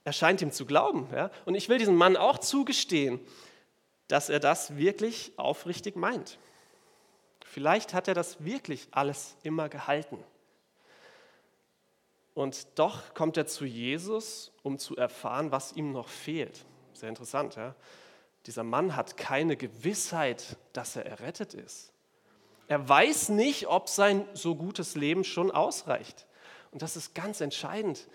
Er 0.05 0.13
scheint 0.13 0.43
ihm 0.43 0.53
zu 0.53 0.67
glauben. 0.67 1.09
Ja. 1.13 1.31
Und 1.47 1.55
ich 1.55 1.69
will 1.69 1.79
diesem 1.79 1.97
Mann 1.97 2.17
auch 2.17 2.39
zugestehen, 2.39 3.21
dass 4.09 4.29
er 4.29 4.41
das 4.41 4.77
wirklich 4.77 5.33
aufrichtig 5.37 5.97
meint. 5.97 6.39
Vielleicht 7.45 7.95
hat 7.95 8.09
er 8.09 8.15
das 8.15 8.45
wirklich 8.45 8.89
alles 8.91 9.37
immer 9.43 9.69
gehalten. 9.69 10.19
Und 12.35 12.67
doch 12.75 13.15
kommt 13.15 13.37
er 13.37 13.47
zu 13.47 13.65
Jesus, 13.65 14.53
um 14.63 14.79
zu 14.79 14.97
erfahren, 14.97 15.53
was 15.53 15.73
ihm 15.73 15.93
noch 15.93 16.09
fehlt. 16.09 16.65
Sehr 16.93 17.09
interessant, 17.09 17.57
ja? 17.57 17.75
Dieser 18.47 18.65
Mann 18.65 18.95
hat 18.95 19.17
keine 19.17 19.57
Gewissheit, 19.57 20.57
dass 20.75 20.97
er 20.97 21.07
errettet 21.07 21.55
ist. 21.55 21.93
Er 22.69 22.87
weiß 22.89 23.31
nicht, 23.31 23.69
ob 23.69 23.89
sein 23.89 24.27
so 24.35 24.55
gutes 24.55 24.97
Leben 24.97 25.25
schon 25.25 25.51
ausreicht. 25.51 26.27
Und 26.73 26.83
das 26.83 26.97
ist 26.97 27.15
ganz 27.15 27.41
entscheidend. 27.41 28.07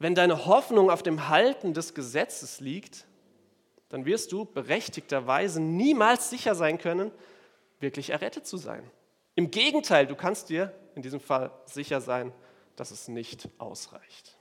Wenn 0.00 0.14
deine 0.14 0.46
Hoffnung 0.46 0.90
auf 0.90 1.02
dem 1.02 1.28
Halten 1.28 1.74
des 1.74 1.92
Gesetzes 1.92 2.60
liegt, 2.60 3.06
dann 3.90 4.06
wirst 4.06 4.32
du 4.32 4.46
berechtigterweise 4.46 5.60
niemals 5.60 6.30
sicher 6.30 6.54
sein 6.54 6.78
können, 6.78 7.12
wirklich 7.80 8.08
errettet 8.08 8.46
zu 8.46 8.56
sein. 8.56 8.82
Im 9.34 9.50
Gegenteil, 9.50 10.06
du 10.06 10.16
kannst 10.16 10.48
dir 10.48 10.74
in 10.94 11.02
diesem 11.02 11.20
Fall 11.20 11.52
sicher 11.66 12.00
sein, 12.00 12.32
dass 12.76 12.92
es 12.92 13.08
nicht 13.08 13.50
ausreicht. 13.58 14.38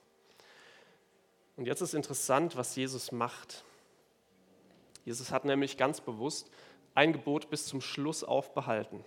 Und 1.57 1.65
jetzt 1.65 1.81
ist 1.81 1.93
interessant, 1.93 2.55
was 2.55 2.77
Jesus 2.77 3.11
macht. 3.11 3.65
Jesus 5.03 5.29
hat 5.29 5.43
nämlich 5.43 5.75
ganz 5.75 5.99
bewusst 5.99 6.49
ein 6.95 7.11
Gebot 7.11 7.49
bis 7.49 7.65
zum 7.65 7.81
Schluss 7.81 8.23
aufbehalten. 8.23 9.03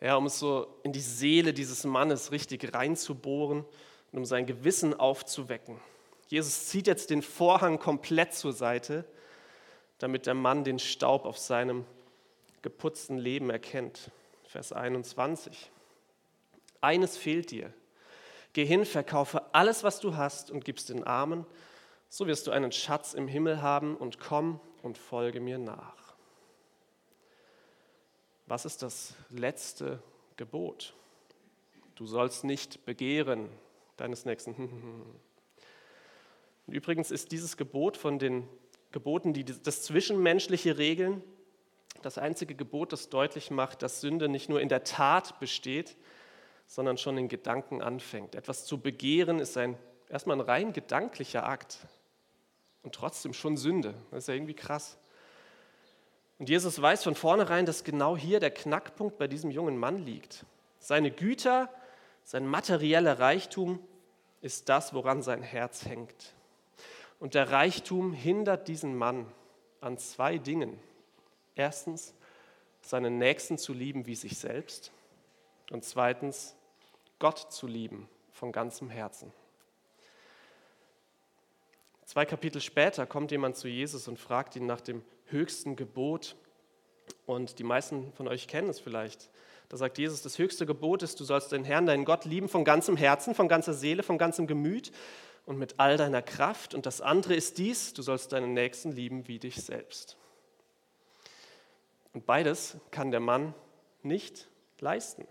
Ja, 0.00 0.14
um 0.14 0.26
es 0.26 0.38
so 0.38 0.78
in 0.84 0.92
die 0.92 1.00
Seele 1.00 1.52
dieses 1.52 1.82
Mannes 1.82 2.30
richtig 2.30 2.72
reinzubohren 2.72 3.64
und 4.12 4.18
um 4.18 4.24
sein 4.24 4.46
Gewissen 4.46 4.94
aufzuwecken. 4.98 5.80
Jesus 6.28 6.66
zieht 6.66 6.86
jetzt 6.86 7.10
den 7.10 7.22
Vorhang 7.22 7.78
komplett 7.78 8.34
zur 8.34 8.52
Seite, 8.52 9.04
damit 9.98 10.26
der 10.26 10.34
Mann 10.34 10.64
den 10.64 10.78
Staub 10.78 11.24
auf 11.24 11.38
seinem 11.38 11.84
geputzten 12.62 13.18
Leben 13.18 13.50
erkennt. 13.50 14.10
Vers 14.46 14.72
21. 14.72 15.70
Eines 16.80 17.16
fehlt 17.16 17.50
dir. 17.50 17.72
Geh 18.52 18.64
hin, 18.64 18.84
verkaufe 18.84 19.54
alles, 19.54 19.84
was 19.84 20.00
du 20.00 20.16
hast 20.16 20.50
und 20.50 20.64
gib's 20.64 20.86
den 20.86 21.04
Armen, 21.04 21.46
so 22.08 22.26
wirst 22.26 22.46
du 22.46 22.50
einen 22.50 22.72
Schatz 22.72 23.14
im 23.14 23.28
Himmel 23.28 23.60
haben 23.60 23.96
und 23.96 24.18
komm 24.18 24.60
und 24.82 24.96
folge 24.96 25.40
mir 25.40 25.58
nach. 25.58 26.14
Was 28.46 28.64
ist 28.64 28.82
das 28.82 29.14
letzte 29.28 30.02
Gebot? 30.36 30.94
Du 31.96 32.06
sollst 32.06 32.44
nicht 32.44 32.86
begehren 32.86 33.50
deines 33.98 34.24
Nächsten. 34.24 34.54
Und 36.66 36.74
übrigens 36.74 37.10
ist 37.10 37.32
dieses 37.32 37.56
Gebot 37.56 37.96
von 37.96 38.18
den 38.18 38.48
Geboten, 38.92 39.34
die 39.34 39.44
das 39.44 39.82
Zwischenmenschliche 39.82 40.78
regeln, 40.78 41.22
das 42.02 42.16
einzige 42.16 42.54
Gebot, 42.54 42.92
das 42.92 43.10
deutlich 43.10 43.50
macht, 43.50 43.82
dass 43.82 44.00
Sünde 44.00 44.28
nicht 44.28 44.48
nur 44.48 44.60
in 44.60 44.68
der 44.68 44.84
Tat 44.84 45.38
besteht, 45.40 45.96
sondern 46.66 46.96
schon 46.96 47.18
in 47.18 47.28
Gedanken 47.28 47.82
anfängt. 47.82 48.34
Etwas 48.34 48.64
zu 48.64 48.78
begehren 48.78 49.40
ist 49.40 49.56
ein, 49.56 49.76
erstmal 50.08 50.36
ein 50.36 50.42
rein 50.42 50.72
gedanklicher 50.72 51.46
Akt 51.46 51.78
und 52.82 52.94
trotzdem 52.94 53.32
schon 53.32 53.56
Sünde. 53.56 53.94
Das 54.10 54.24
ist 54.24 54.28
ja 54.28 54.34
irgendwie 54.34 54.54
krass. 54.54 54.98
Und 56.38 56.48
Jesus 56.48 56.80
weiß 56.80 57.02
von 57.02 57.14
vornherein, 57.14 57.66
dass 57.66 57.84
genau 57.84 58.16
hier 58.16 58.38
der 58.38 58.52
Knackpunkt 58.52 59.18
bei 59.18 59.26
diesem 59.26 59.50
jungen 59.50 59.76
Mann 59.76 60.04
liegt. 60.04 60.44
Seine 60.78 61.10
Güter, 61.10 61.68
sein 62.28 62.46
materieller 62.46 63.18
Reichtum 63.20 63.82
ist 64.42 64.68
das, 64.68 64.92
woran 64.92 65.22
sein 65.22 65.42
Herz 65.42 65.86
hängt. 65.86 66.34
Und 67.20 67.32
der 67.32 67.50
Reichtum 67.50 68.12
hindert 68.12 68.68
diesen 68.68 68.94
Mann 68.94 69.32
an 69.80 69.96
zwei 69.96 70.36
Dingen. 70.36 70.78
Erstens, 71.54 72.12
seinen 72.82 73.16
Nächsten 73.16 73.56
zu 73.56 73.72
lieben 73.72 74.04
wie 74.04 74.14
sich 74.14 74.36
selbst. 74.36 74.92
Und 75.70 75.86
zweitens, 75.86 76.54
Gott 77.18 77.50
zu 77.50 77.66
lieben 77.66 78.10
von 78.30 78.52
ganzem 78.52 78.90
Herzen. 78.90 79.32
Zwei 82.04 82.26
Kapitel 82.26 82.60
später 82.60 83.06
kommt 83.06 83.30
jemand 83.30 83.56
zu 83.56 83.68
Jesus 83.68 84.06
und 84.06 84.18
fragt 84.18 84.54
ihn 84.54 84.66
nach 84.66 84.82
dem 84.82 85.02
höchsten 85.28 85.76
Gebot. 85.76 86.36
Und 87.24 87.58
die 87.58 87.64
meisten 87.64 88.12
von 88.12 88.28
euch 88.28 88.48
kennen 88.48 88.68
es 88.68 88.80
vielleicht. 88.80 89.30
Da 89.68 89.76
sagt 89.76 89.98
Jesus, 89.98 90.22
das 90.22 90.38
höchste 90.38 90.64
Gebot 90.64 91.02
ist, 91.02 91.20
du 91.20 91.24
sollst 91.24 91.52
den 91.52 91.64
Herrn, 91.64 91.86
deinen 91.86 92.04
Gott 92.04 92.24
lieben 92.24 92.48
von 92.48 92.64
ganzem 92.64 92.96
Herzen, 92.96 93.34
von 93.34 93.48
ganzer 93.48 93.74
Seele, 93.74 94.02
von 94.02 94.16
ganzem 94.16 94.46
Gemüt 94.46 94.92
und 95.44 95.58
mit 95.58 95.78
all 95.78 95.96
deiner 95.96 96.22
Kraft. 96.22 96.74
Und 96.74 96.86
das 96.86 97.00
andere 97.00 97.34
ist 97.34 97.58
dies, 97.58 97.92
du 97.92 98.02
sollst 98.02 98.32
deinen 98.32 98.54
Nächsten 98.54 98.92
lieben 98.92 99.28
wie 99.28 99.38
dich 99.38 99.56
selbst. 99.62 100.16
Und 102.14 102.24
beides 102.24 102.76
kann 102.90 103.10
der 103.10 103.20
Mann 103.20 103.54
nicht 104.02 104.48
leisten. 104.80 105.26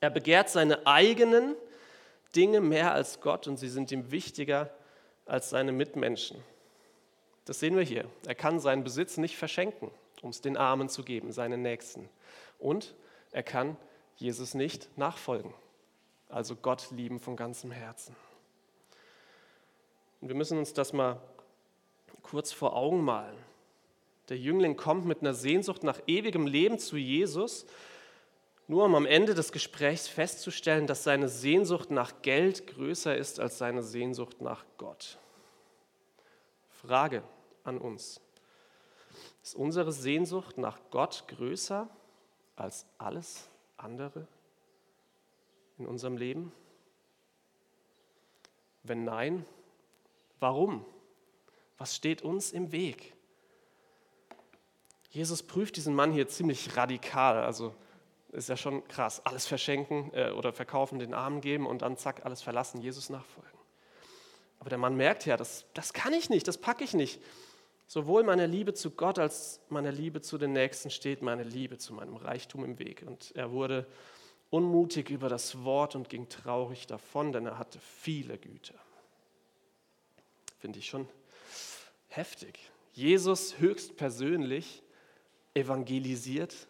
Er 0.00 0.10
begehrt 0.10 0.48
seine 0.48 0.86
eigenen 0.86 1.54
Dinge 2.34 2.60
mehr 2.60 2.92
als 2.92 3.20
Gott 3.20 3.46
und 3.46 3.58
sie 3.58 3.68
sind 3.68 3.90
ihm 3.90 4.10
wichtiger 4.10 4.70
als 5.26 5.50
seine 5.50 5.72
Mitmenschen. 5.72 6.42
Das 7.44 7.60
sehen 7.60 7.76
wir 7.76 7.82
hier. 7.82 8.04
Er 8.26 8.34
kann 8.34 8.60
seinen 8.60 8.84
Besitz 8.84 9.16
nicht 9.16 9.36
verschenken, 9.36 9.90
um 10.22 10.30
es 10.30 10.40
den 10.40 10.56
Armen 10.56 10.88
zu 10.88 11.02
geben, 11.02 11.32
seinen 11.32 11.62
Nächsten. 11.62 12.08
Und 12.58 12.94
er 13.32 13.42
kann 13.42 13.76
Jesus 14.16 14.54
nicht 14.54 14.96
nachfolgen, 14.96 15.52
also 16.28 16.56
Gott 16.56 16.90
lieben 16.90 17.20
von 17.20 17.36
ganzem 17.36 17.70
Herzen. 17.70 18.16
Und 20.20 20.28
wir 20.28 20.36
müssen 20.36 20.58
uns 20.58 20.72
das 20.72 20.92
mal 20.92 21.20
kurz 22.22 22.52
vor 22.52 22.74
Augen 22.74 23.02
malen. 23.02 23.36
Der 24.28 24.36
Jüngling 24.36 24.76
kommt 24.76 25.06
mit 25.06 25.20
einer 25.20 25.34
Sehnsucht 25.34 25.82
nach 25.82 26.00
ewigem 26.06 26.46
Leben 26.46 26.78
zu 26.78 26.96
Jesus 26.96 27.66
nur 28.68 28.84
um 28.84 28.94
am 28.94 29.06
Ende 29.06 29.34
des 29.34 29.50
Gesprächs 29.50 30.08
festzustellen, 30.08 30.86
dass 30.86 31.02
seine 31.02 31.30
Sehnsucht 31.30 31.90
nach 31.90 32.20
Geld 32.20 32.66
größer 32.66 33.16
ist 33.16 33.40
als 33.40 33.56
seine 33.56 33.82
Sehnsucht 33.82 34.42
nach 34.42 34.66
Gott. 34.76 35.18
Frage 36.68 37.22
an 37.64 37.78
uns. 37.78 38.20
Ist 39.42 39.56
unsere 39.56 39.90
Sehnsucht 39.90 40.58
nach 40.58 40.78
Gott 40.90 41.24
größer 41.28 41.88
als 42.60 42.86
alles 42.98 43.48
andere 43.76 44.26
in 45.78 45.86
unserem 45.86 46.16
Leben? 46.16 46.52
Wenn 48.82 49.04
nein, 49.04 49.44
warum? 50.40 50.84
Was 51.76 51.94
steht 51.94 52.22
uns 52.22 52.52
im 52.52 52.72
Weg? 52.72 53.14
Jesus 55.10 55.42
prüft 55.42 55.76
diesen 55.76 55.94
Mann 55.94 56.12
hier 56.12 56.28
ziemlich 56.28 56.76
radikal. 56.76 57.42
Also 57.42 57.74
ist 58.30 58.48
ja 58.48 58.56
schon 58.56 58.86
krass. 58.88 59.24
Alles 59.24 59.46
verschenken 59.46 60.10
äh, 60.12 60.30
oder 60.30 60.52
verkaufen, 60.52 60.98
den 60.98 61.14
Armen 61.14 61.40
geben 61.40 61.66
und 61.66 61.82
dann 61.82 61.96
zack, 61.96 62.24
alles 62.24 62.42
verlassen, 62.42 62.80
Jesus 62.80 63.08
nachfolgen. 63.08 63.58
Aber 64.60 64.70
der 64.70 64.78
Mann 64.78 64.96
merkt 64.96 65.24
ja, 65.24 65.36
das, 65.36 65.64
das 65.74 65.92
kann 65.92 66.12
ich 66.12 66.30
nicht, 66.30 66.48
das 66.48 66.58
packe 66.58 66.84
ich 66.84 66.94
nicht. 66.94 67.22
Sowohl 67.88 68.22
meine 68.22 68.46
Liebe 68.46 68.74
zu 68.74 68.90
Gott 68.90 69.18
als 69.18 69.60
meine 69.70 69.90
Liebe 69.90 70.20
zu 70.20 70.36
den 70.36 70.52
Nächsten 70.52 70.90
steht 70.90 71.22
meine 71.22 71.42
Liebe 71.42 71.78
zu 71.78 71.94
meinem 71.94 72.16
Reichtum 72.16 72.62
im 72.62 72.78
Weg. 72.78 73.02
Und 73.06 73.34
er 73.34 73.50
wurde 73.50 73.86
unmutig 74.50 75.08
über 75.08 75.30
das 75.30 75.64
Wort 75.64 75.96
und 75.96 76.10
ging 76.10 76.28
traurig 76.28 76.86
davon, 76.86 77.32
denn 77.32 77.46
er 77.46 77.58
hatte 77.58 77.80
viele 77.80 78.36
Güter. 78.36 78.74
Finde 80.58 80.78
ich 80.78 80.86
schon 80.86 81.08
heftig. 82.08 82.58
Jesus 82.92 83.58
höchstpersönlich 83.58 84.82
evangelisiert 85.54 86.68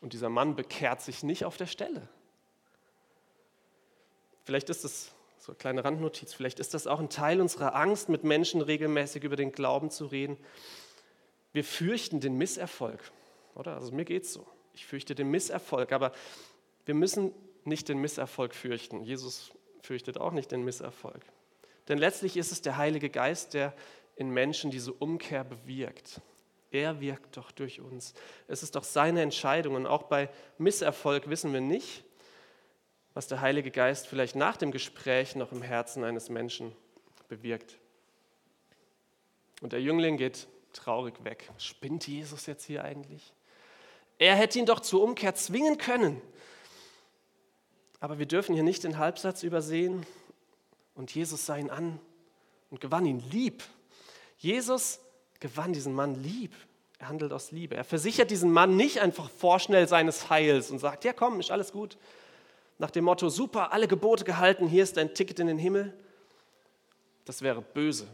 und 0.00 0.14
dieser 0.14 0.30
Mann 0.30 0.56
bekehrt 0.56 1.02
sich 1.02 1.22
nicht 1.22 1.44
auf 1.44 1.58
der 1.58 1.66
Stelle. 1.66 2.08
Vielleicht 4.44 4.70
ist 4.70 4.84
das 4.84 5.13
so 5.44 5.52
eine 5.52 5.58
kleine 5.58 5.84
Randnotiz, 5.84 6.32
vielleicht 6.32 6.58
ist 6.58 6.72
das 6.72 6.86
auch 6.86 7.00
ein 7.00 7.10
Teil 7.10 7.38
unserer 7.38 7.74
Angst, 7.74 8.08
mit 8.08 8.24
Menschen 8.24 8.62
regelmäßig 8.62 9.24
über 9.24 9.36
den 9.36 9.52
Glauben 9.52 9.90
zu 9.90 10.06
reden. 10.06 10.38
Wir 11.52 11.64
fürchten 11.64 12.18
den 12.20 12.38
Misserfolg, 12.38 13.12
oder? 13.54 13.74
Also 13.74 13.92
mir 13.92 14.06
geht 14.06 14.22
es 14.22 14.32
so. 14.32 14.46
Ich 14.72 14.86
fürchte 14.86 15.14
den 15.14 15.30
Misserfolg, 15.30 15.92
aber 15.92 16.12
wir 16.86 16.94
müssen 16.94 17.30
nicht 17.64 17.90
den 17.90 17.98
Misserfolg 17.98 18.54
fürchten. 18.54 19.02
Jesus 19.02 19.52
fürchtet 19.82 20.16
auch 20.16 20.32
nicht 20.32 20.50
den 20.50 20.64
Misserfolg. 20.64 21.20
Denn 21.88 21.98
letztlich 21.98 22.38
ist 22.38 22.50
es 22.50 22.62
der 22.62 22.78
Heilige 22.78 23.10
Geist, 23.10 23.52
der 23.52 23.74
in 24.16 24.30
Menschen 24.30 24.70
diese 24.70 24.94
Umkehr 24.94 25.44
bewirkt. 25.44 26.22
Er 26.70 27.02
wirkt 27.02 27.36
doch 27.36 27.50
durch 27.50 27.82
uns. 27.82 28.14
Es 28.48 28.62
ist 28.62 28.76
doch 28.76 28.84
seine 28.84 29.20
Entscheidung. 29.20 29.74
Und 29.74 29.86
auch 29.86 30.04
bei 30.04 30.30
Misserfolg 30.56 31.28
wissen 31.28 31.52
wir 31.52 31.60
nicht, 31.60 32.02
was 33.14 33.28
der 33.28 33.40
Heilige 33.40 33.70
Geist 33.70 34.08
vielleicht 34.08 34.34
nach 34.34 34.56
dem 34.56 34.72
Gespräch 34.72 35.36
noch 35.36 35.52
im 35.52 35.62
Herzen 35.62 36.04
eines 36.04 36.28
Menschen 36.28 36.72
bewirkt. 37.28 37.78
Und 39.60 39.72
der 39.72 39.80
Jüngling 39.80 40.16
geht 40.16 40.48
traurig 40.72 41.14
weg. 41.24 41.48
Spinnt 41.58 42.06
Jesus 42.06 42.46
jetzt 42.46 42.64
hier 42.64 42.84
eigentlich? 42.84 43.32
Er 44.18 44.34
hätte 44.34 44.58
ihn 44.58 44.66
doch 44.66 44.80
zur 44.80 45.02
Umkehr 45.02 45.34
zwingen 45.34 45.78
können. 45.78 46.20
Aber 48.00 48.18
wir 48.18 48.26
dürfen 48.26 48.54
hier 48.54 48.64
nicht 48.64 48.84
den 48.84 48.98
Halbsatz 48.98 49.42
übersehen. 49.42 50.04
Und 50.94 51.14
Jesus 51.14 51.46
sah 51.46 51.56
ihn 51.56 51.70
an 51.70 52.00
und 52.70 52.80
gewann 52.80 53.06
ihn 53.06 53.22
lieb. 53.30 53.62
Jesus 54.38 55.00
gewann 55.40 55.72
diesen 55.72 55.94
Mann 55.94 56.22
lieb. 56.22 56.52
Er 56.98 57.08
handelt 57.08 57.32
aus 57.32 57.50
Liebe. 57.50 57.76
Er 57.76 57.84
versichert 57.84 58.30
diesen 58.30 58.52
Mann 58.52 58.76
nicht 58.76 59.00
einfach 59.00 59.30
vorschnell 59.30 59.88
seines 59.88 60.30
Heils 60.30 60.70
und 60.70 60.78
sagt, 60.78 61.04
ja 61.04 61.12
komm, 61.12 61.40
ist 61.40 61.50
alles 61.50 61.72
gut. 61.72 61.96
Nach 62.78 62.90
dem 62.90 63.04
Motto, 63.04 63.28
super, 63.28 63.72
alle 63.72 63.88
Gebote 63.88 64.24
gehalten, 64.24 64.66
hier 64.66 64.82
ist 64.82 64.96
dein 64.96 65.14
Ticket 65.14 65.40
in 65.40 65.46
den 65.46 65.58
Himmel. 65.58 65.92
Das 67.24 67.42
wäre 67.42 67.62
böse, 67.62 68.06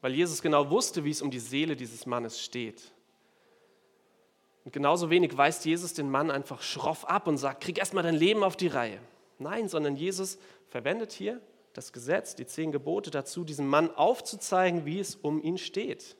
weil 0.00 0.14
Jesus 0.14 0.42
genau 0.42 0.70
wusste, 0.70 1.04
wie 1.04 1.10
es 1.10 1.22
um 1.22 1.30
die 1.30 1.38
Seele 1.38 1.76
dieses 1.76 2.06
Mannes 2.06 2.40
steht. 2.40 2.92
Und 4.64 4.72
genauso 4.72 5.10
wenig 5.10 5.36
weist 5.36 5.64
Jesus 5.64 5.94
den 5.94 6.10
Mann 6.10 6.30
einfach 6.30 6.62
schroff 6.62 7.04
ab 7.04 7.26
und 7.26 7.38
sagt, 7.38 7.62
krieg 7.62 7.78
erstmal 7.78 8.02
dein 8.02 8.14
Leben 8.14 8.42
auf 8.42 8.56
die 8.56 8.68
Reihe. 8.68 9.00
Nein, 9.38 9.68
sondern 9.68 9.96
Jesus 9.96 10.38
verwendet 10.68 11.12
hier 11.12 11.40
das 11.72 11.92
Gesetz, 11.92 12.34
die 12.34 12.46
zehn 12.46 12.72
Gebote 12.72 13.10
dazu, 13.10 13.44
diesem 13.44 13.66
Mann 13.66 13.94
aufzuzeigen, 13.94 14.84
wie 14.84 14.98
es 14.98 15.14
um 15.14 15.42
ihn 15.42 15.56
steht. 15.56 16.16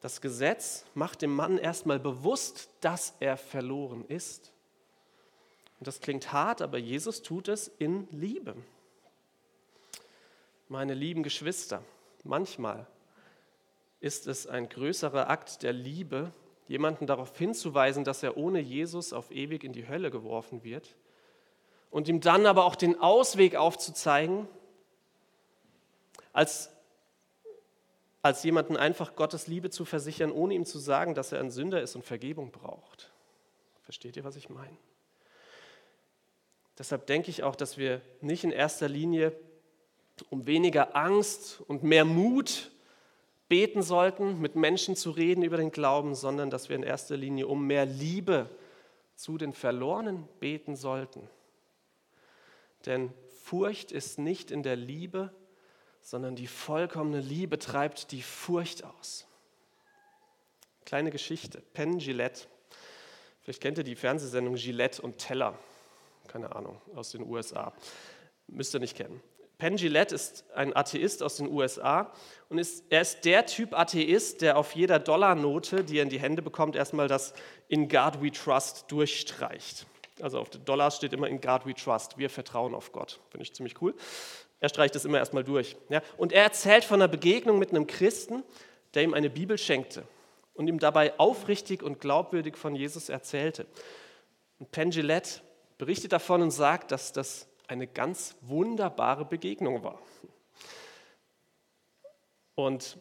Das 0.00 0.20
Gesetz 0.20 0.84
macht 0.94 1.22
dem 1.22 1.34
Mann 1.34 1.58
erstmal 1.58 1.98
bewusst, 1.98 2.70
dass 2.80 3.14
er 3.20 3.36
verloren 3.36 4.04
ist. 4.08 4.52
Und 5.78 5.86
das 5.86 6.00
klingt 6.00 6.32
hart, 6.32 6.60
aber 6.62 6.78
Jesus 6.78 7.22
tut 7.22 7.48
es 7.48 7.68
in 7.68 8.08
Liebe. 8.10 8.56
Meine 10.68 10.94
lieben 10.94 11.22
Geschwister, 11.22 11.82
manchmal 12.24 12.86
ist 14.00 14.26
es 14.26 14.46
ein 14.46 14.68
größerer 14.68 15.30
Akt 15.30 15.62
der 15.62 15.72
Liebe, 15.72 16.32
jemanden 16.66 17.06
darauf 17.06 17.36
hinzuweisen, 17.36 18.04
dass 18.04 18.22
er 18.22 18.36
ohne 18.36 18.60
Jesus 18.60 19.12
auf 19.12 19.30
ewig 19.30 19.64
in 19.64 19.72
die 19.72 19.88
Hölle 19.88 20.10
geworfen 20.10 20.62
wird 20.64 20.94
und 21.90 22.08
ihm 22.08 22.20
dann 22.20 22.46
aber 22.46 22.64
auch 22.64 22.76
den 22.76 23.00
Ausweg 23.00 23.56
aufzuzeigen, 23.56 24.46
als, 26.32 26.70
als 28.22 28.44
jemanden 28.44 28.76
einfach 28.76 29.16
Gottes 29.16 29.46
Liebe 29.46 29.70
zu 29.70 29.84
versichern, 29.84 30.30
ohne 30.30 30.54
ihm 30.54 30.66
zu 30.66 30.78
sagen, 30.78 31.14
dass 31.14 31.32
er 31.32 31.40
ein 31.40 31.50
Sünder 31.50 31.80
ist 31.80 31.96
und 31.96 32.04
Vergebung 32.04 32.52
braucht. 32.52 33.10
Versteht 33.82 34.16
ihr, 34.16 34.24
was 34.24 34.36
ich 34.36 34.50
meine? 34.50 34.76
Deshalb 36.78 37.06
denke 37.06 37.30
ich 37.30 37.42
auch, 37.42 37.56
dass 37.56 37.76
wir 37.76 38.00
nicht 38.20 38.44
in 38.44 38.52
erster 38.52 38.88
Linie 38.88 39.32
um 40.30 40.46
weniger 40.46 40.96
Angst 40.96 41.60
und 41.66 41.82
mehr 41.82 42.04
Mut 42.04 42.70
beten 43.48 43.82
sollten, 43.82 44.40
mit 44.40 44.54
Menschen 44.56 44.94
zu 44.94 45.10
reden 45.10 45.42
über 45.42 45.56
den 45.56 45.70
Glauben, 45.70 46.14
sondern 46.14 46.50
dass 46.50 46.68
wir 46.68 46.76
in 46.76 46.82
erster 46.82 47.16
Linie 47.16 47.46
um 47.46 47.66
mehr 47.66 47.86
Liebe 47.86 48.48
zu 49.16 49.38
den 49.38 49.52
Verlorenen 49.52 50.28
beten 50.38 50.76
sollten. 50.76 51.28
Denn 52.86 53.12
Furcht 53.42 53.90
ist 53.90 54.18
nicht 54.18 54.50
in 54.50 54.62
der 54.62 54.76
Liebe, 54.76 55.32
sondern 56.00 56.36
die 56.36 56.46
vollkommene 56.46 57.20
Liebe 57.20 57.58
treibt 57.58 58.12
die 58.12 58.22
Furcht 58.22 58.84
aus. 58.84 59.26
Kleine 60.84 61.10
Geschichte. 61.10 61.60
Penn 61.72 61.98
Gillette. 61.98 62.46
Vielleicht 63.40 63.60
kennt 63.60 63.78
ihr 63.78 63.84
die 63.84 63.96
Fernsehsendung 63.96 64.54
Gillette 64.54 65.02
und 65.02 65.18
Teller. 65.18 65.58
Keine 66.28 66.54
Ahnung, 66.54 66.80
aus 66.94 67.10
den 67.10 67.22
USA. 67.22 67.72
Müsst 68.46 68.74
ihr 68.74 68.80
nicht 68.80 68.96
kennen. 68.96 69.20
Penn 69.58 69.74
Gillette 69.74 70.14
ist 70.14 70.44
ein 70.54 70.74
Atheist 70.76 71.20
aus 71.20 71.36
den 71.36 71.48
USA 71.48 72.12
und 72.48 72.58
ist, 72.58 72.84
er 72.90 73.00
ist 73.00 73.24
der 73.24 73.44
Typ 73.44 73.76
Atheist, 73.76 74.40
der 74.40 74.56
auf 74.56 74.76
jeder 74.76 75.00
Dollarnote, 75.00 75.82
die 75.82 75.98
er 75.98 76.04
in 76.04 76.08
die 76.08 76.20
Hände 76.20 76.42
bekommt, 76.42 76.76
erstmal 76.76 77.08
das 77.08 77.34
In 77.66 77.88
God 77.88 78.22
We 78.22 78.30
Trust 78.30 78.84
durchstreicht. 78.88 79.86
Also 80.20 80.38
auf 80.38 80.50
den 80.50 80.64
Dollars 80.64 80.96
steht 80.96 81.12
immer 81.12 81.26
In 81.26 81.40
God 81.40 81.66
We 81.66 81.74
Trust. 81.74 82.18
Wir 82.18 82.30
vertrauen 82.30 82.72
auf 82.72 82.92
Gott. 82.92 83.18
Finde 83.30 83.42
ich 83.42 83.52
ziemlich 83.52 83.82
cool. 83.82 83.94
Er 84.60 84.68
streicht 84.68 84.94
das 84.94 85.04
immer 85.04 85.18
erstmal 85.18 85.44
durch. 85.44 85.76
Ja? 85.88 86.02
Und 86.16 86.32
er 86.32 86.44
erzählt 86.44 86.84
von 86.84 87.00
einer 87.00 87.08
Begegnung 87.08 87.58
mit 87.58 87.70
einem 87.70 87.88
Christen, 87.88 88.44
der 88.94 89.02
ihm 89.02 89.14
eine 89.14 89.28
Bibel 89.30 89.58
schenkte 89.58 90.04
und 90.54 90.68
ihm 90.68 90.78
dabei 90.78 91.18
aufrichtig 91.18 91.82
und 91.82 92.00
glaubwürdig 92.00 92.56
von 92.56 92.76
Jesus 92.76 93.08
erzählte. 93.08 93.66
Und 94.58 94.70
Penn 94.70 94.90
Gillette 94.90 95.40
berichtet 95.78 96.12
davon 96.12 96.42
und 96.42 96.50
sagt, 96.50 96.90
dass 96.90 97.12
das 97.12 97.48
eine 97.68 97.86
ganz 97.86 98.36
wunderbare 98.40 99.24
Begegnung 99.24 99.82
war. 99.84 100.02
Und 102.54 102.98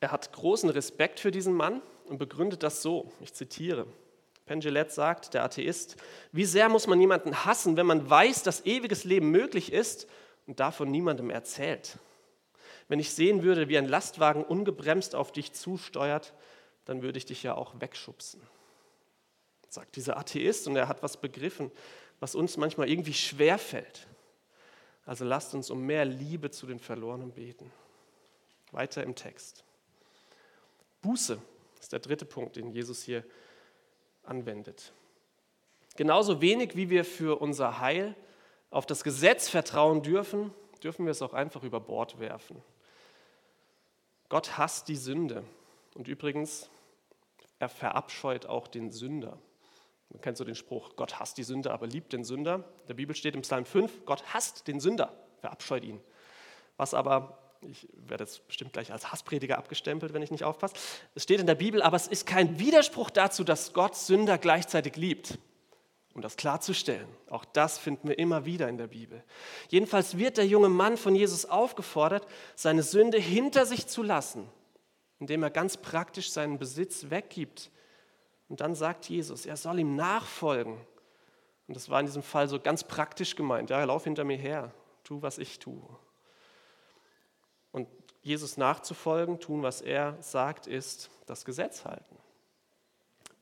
er 0.00 0.10
hat 0.10 0.32
großen 0.32 0.68
Respekt 0.68 1.20
für 1.20 1.30
diesen 1.30 1.54
Mann 1.54 1.80
und 2.06 2.18
begründet 2.18 2.62
das 2.62 2.82
so, 2.82 3.12
ich 3.20 3.32
zitiere. 3.32 3.86
Pengelet 4.44 4.92
sagt, 4.92 5.32
der 5.32 5.44
Atheist, 5.44 5.96
wie 6.32 6.44
sehr 6.44 6.68
muss 6.68 6.86
man 6.86 7.00
jemanden 7.00 7.46
hassen, 7.46 7.76
wenn 7.76 7.86
man 7.86 8.10
weiß, 8.10 8.42
dass 8.42 8.66
ewiges 8.66 9.04
Leben 9.04 9.30
möglich 9.30 9.72
ist 9.72 10.06
und 10.46 10.60
davon 10.60 10.90
niemandem 10.90 11.30
erzählt? 11.30 11.98
Wenn 12.88 12.98
ich 12.98 13.12
sehen 13.12 13.42
würde, 13.42 13.68
wie 13.68 13.78
ein 13.78 13.88
Lastwagen 13.88 14.44
ungebremst 14.44 15.14
auf 15.14 15.32
dich 15.32 15.54
zusteuert, 15.54 16.34
dann 16.84 17.00
würde 17.00 17.16
ich 17.16 17.24
dich 17.24 17.42
ja 17.42 17.54
auch 17.54 17.80
wegschubsen. 17.80 18.42
Sagt 19.74 19.96
dieser 19.96 20.16
Atheist 20.16 20.66
und 20.68 20.76
er 20.76 20.88
hat 20.88 21.02
was 21.02 21.16
begriffen 21.16 21.70
was 22.20 22.34
uns 22.34 22.56
manchmal 22.56 22.88
irgendwie 22.88 23.12
schwer 23.12 23.58
fällt. 23.58 24.06
Also 25.06 25.24
lasst 25.24 25.54
uns 25.54 25.70
um 25.70 25.82
mehr 25.82 26.04
Liebe 26.04 26.50
zu 26.50 26.66
den 26.66 26.78
Verlorenen 26.78 27.32
beten. 27.32 27.70
Weiter 28.72 29.02
im 29.02 29.14
Text. 29.14 29.62
Buße 31.02 31.38
ist 31.78 31.92
der 31.92 32.00
dritte 32.00 32.24
Punkt, 32.24 32.56
den 32.56 32.70
Jesus 32.70 33.02
hier 33.02 33.24
anwendet. 34.22 34.92
Genauso 35.96 36.40
wenig 36.40 36.74
wie 36.76 36.88
wir 36.88 37.04
für 37.04 37.40
unser 37.40 37.78
Heil 37.80 38.16
auf 38.70 38.86
das 38.86 39.04
Gesetz 39.04 39.48
vertrauen 39.48 40.02
dürfen, 40.02 40.50
dürfen 40.82 41.04
wir 41.04 41.12
es 41.12 41.20
auch 41.20 41.34
einfach 41.34 41.62
über 41.62 41.78
Bord 41.78 42.18
werfen. 42.18 42.62
Gott 44.30 44.56
hasst 44.56 44.88
die 44.88 44.96
Sünde. 44.96 45.44
Und 45.94 46.08
übrigens, 46.08 46.70
er 47.58 47.68
verabscheut 47.68 48.46
auch 48.46 48.66
den 48.66 48.90
Sünder. 48.90 49.38
Man 50.14 50.20
kennt 50.20 50.38
so 50.38 50.44
den 50.44 50.54
Spruch, 50.54 50.94
Gott 50.94 51.18
hasst 51.18 51.36
die 51.38 51.42
Sünde, 51.42 51.72
aber 51.72 51.88
liebt 51.88 52.12
den 52.12 52.22
Sünder. 52.22 52.54
In 52.82 52.86
der 52.86 52.94
Bibel 52.94 53.16
steht 53.16 53.34
im 53.34 53.42
Psalm 53.42 53.66
5, 53.66 54.06
Gott 54.06 54.22
hasst 54.32 54.68
den 54.68 54.78
Sünder, 54.78 55.12
verabscheut 55.40 55.82
ihn. 55.82 56.00
Was 56.76 56.94
aber, 56.94 57.36
ich 57.62 57.88
werde 57.92 58.22
jetzt 58.22 58.46
bestimmt 58.46 58.72
gleich 58.72 58.92
als 58.92 59.10
Hassprediger 59.10 59.58
abgestempelt, 59.58 60.14
wenn 60.14 60.22
ich 60.22 60.30
nicht 60.30 60.44
aufpasse. 60.44 60.76
Es 61.16 61.24
steht 61.24 61.40
in 61.40 61.48
der 61.48 61.56
Bibel, 61.56 61.82
aber 61.82 61.96
es 61.96 62.06
ist 62.06 62.26
kein 62.26 62.60
Widerspruch 62.60 63.10
dazu, 63.10 63.42
dass 63.42 63.72
Gott 63.72 63.96
Sünder 63.96 64.38
gleichzeitig 64.38 64.94
liebt. 64.94 65.36
Um 66.14 66.22
das 66.22 66.36
klarzustellen, 66.36 67.08
auch 67.28 67.44
das 67.44 67.76
finden 67.76 68.06
wir 68.06 68.16
immer 68.16 68.44
wieder 68.44 68.68
in 68.68 68.78
der 68.78 68.86
Bibel. 68.86 69.24
Jedenfalls 69.68 70.16
wird 70.16 70.36
der 70.36 70.46
junge 70.46 70.68
Mann 70.68 70.96
von 70.96 71.16
Jesus 71.16 71.44
aufgefordert, 71.44 72.24
seine 72.54 72.84
Sünde 72.84 73.18
hinter 73.18 73.66
sich 73.66 73.88
zu 73.88 74.04
lassen, 74.04 74.48
indem 75.18 75.42
er 75.42 75.50
ganz 75.50 75.76
praktisch 75.76 76.30
seinen 76.30 76.60
Besitz 76.60 77.10
weggibt 77.10 77.72
und 78.48 78.60
dann 78.60 78.74
sagt 78.74 79.08
Jesus, 79.08 79.46
er 79.46 79.56
soll 79.56 79.78
ihm 79.78 79.96
nachfolgen. 79.96 80.78
Und 81.66 81.76
das 81.76 81.88
war 81.88 82.00
in 82.00 82.06
diesem 82.06 82.22
Fall 82.22 82.48
so 82.48 82.60
ganz 82.60 82.84
praktisch 82.84 83.36
gemeint. 83.36 83.70
Ja, 83.70 83.82
lauf 83.84 84.04
hinter 84.04 84.24
mir 84.24 84.36
her, 84.36 84.72
tu, 85.02 85.22
was 85.22 85.38
ich 85.38 85.58
tue. 85.58 85.82
Und 87.72 87.88
Jesus 88.22 88.56
nachzufolgen, 88.56 89.40
tun, 89.40 89.62
was 89.62 89.80
er 89.80 90.16
sagt, 90.22 90.66
ist 90.66 91.10
das 91.26 91.44
Gesetz 91.44 91.84
halten. 91.84 92.16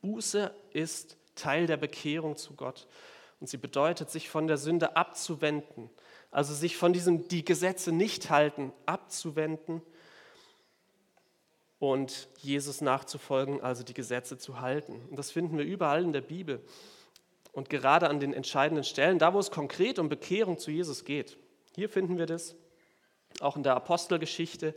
Buße 0.01 0.53
ist 0.71 1.17
Teil 1.35 1.67
der 1.67 1.77
Bekehrung 1.77 2.37
zu 2.37 2.55
Gott. 2.55 2.87
Und 3.39 3.47
sie 3.47 3.57
bedeutet, 3.57 4.09
sich 4.09 4.29
von 4.29 4.47
der 4.47 4.57
Sünde 4.57 4.95
abzuwenden. 4.95 5.89
Also 6.31 6.53
sich 6.53 6.77
von 6.77 6.93
diesem, 6.93 7.27
die 7.27 7.43
Gesetze 7.43 7.91
nicht 7.91 8.29
halten, 8.29 8.71
abzuwenden 8.85 9.81
und 11.83 12.29
Jesus 12.37 12.79
nachzufolgen, 12.79 13.59
also 13.61 13.83
die 13.83 13.93
Gesetze 13.93 14.37
zu 14.37 14.61
halten. 14.61 15.01
Und 15.09 15.19
das 15.19 15.31
finden 15.31 15.57
wir 15.57 15.65
überall 15.65 16.01
in 16.01 16.13
der 16.13 16.21
Bibel. 16.21 16.61
Und 17.51 17.69
gerade 17.69 18.09
an 18.09 18.21
den 18.21 18.33
entscheidenden 18.33 18.85
Stellen, 18.85 19.19
da 19.19 19.33
wo 19.33 19.39
es 19.39 19.51
konkret 19.51 19.99
um 19.99 20.07
Bekehrung 20.07 20.57
zu 20.57 20.71
Jesus 20.71 21.03
geht. 21.03 21.37
Hier 21.75 21.89
finden 21.89 22.17
wir 22.17 22.25
das. 22.25 22.55
Auch 23.41 23.57
in 23.57 23.63
der 23.63 23.75
Apostelgeschichte 23.75 24.73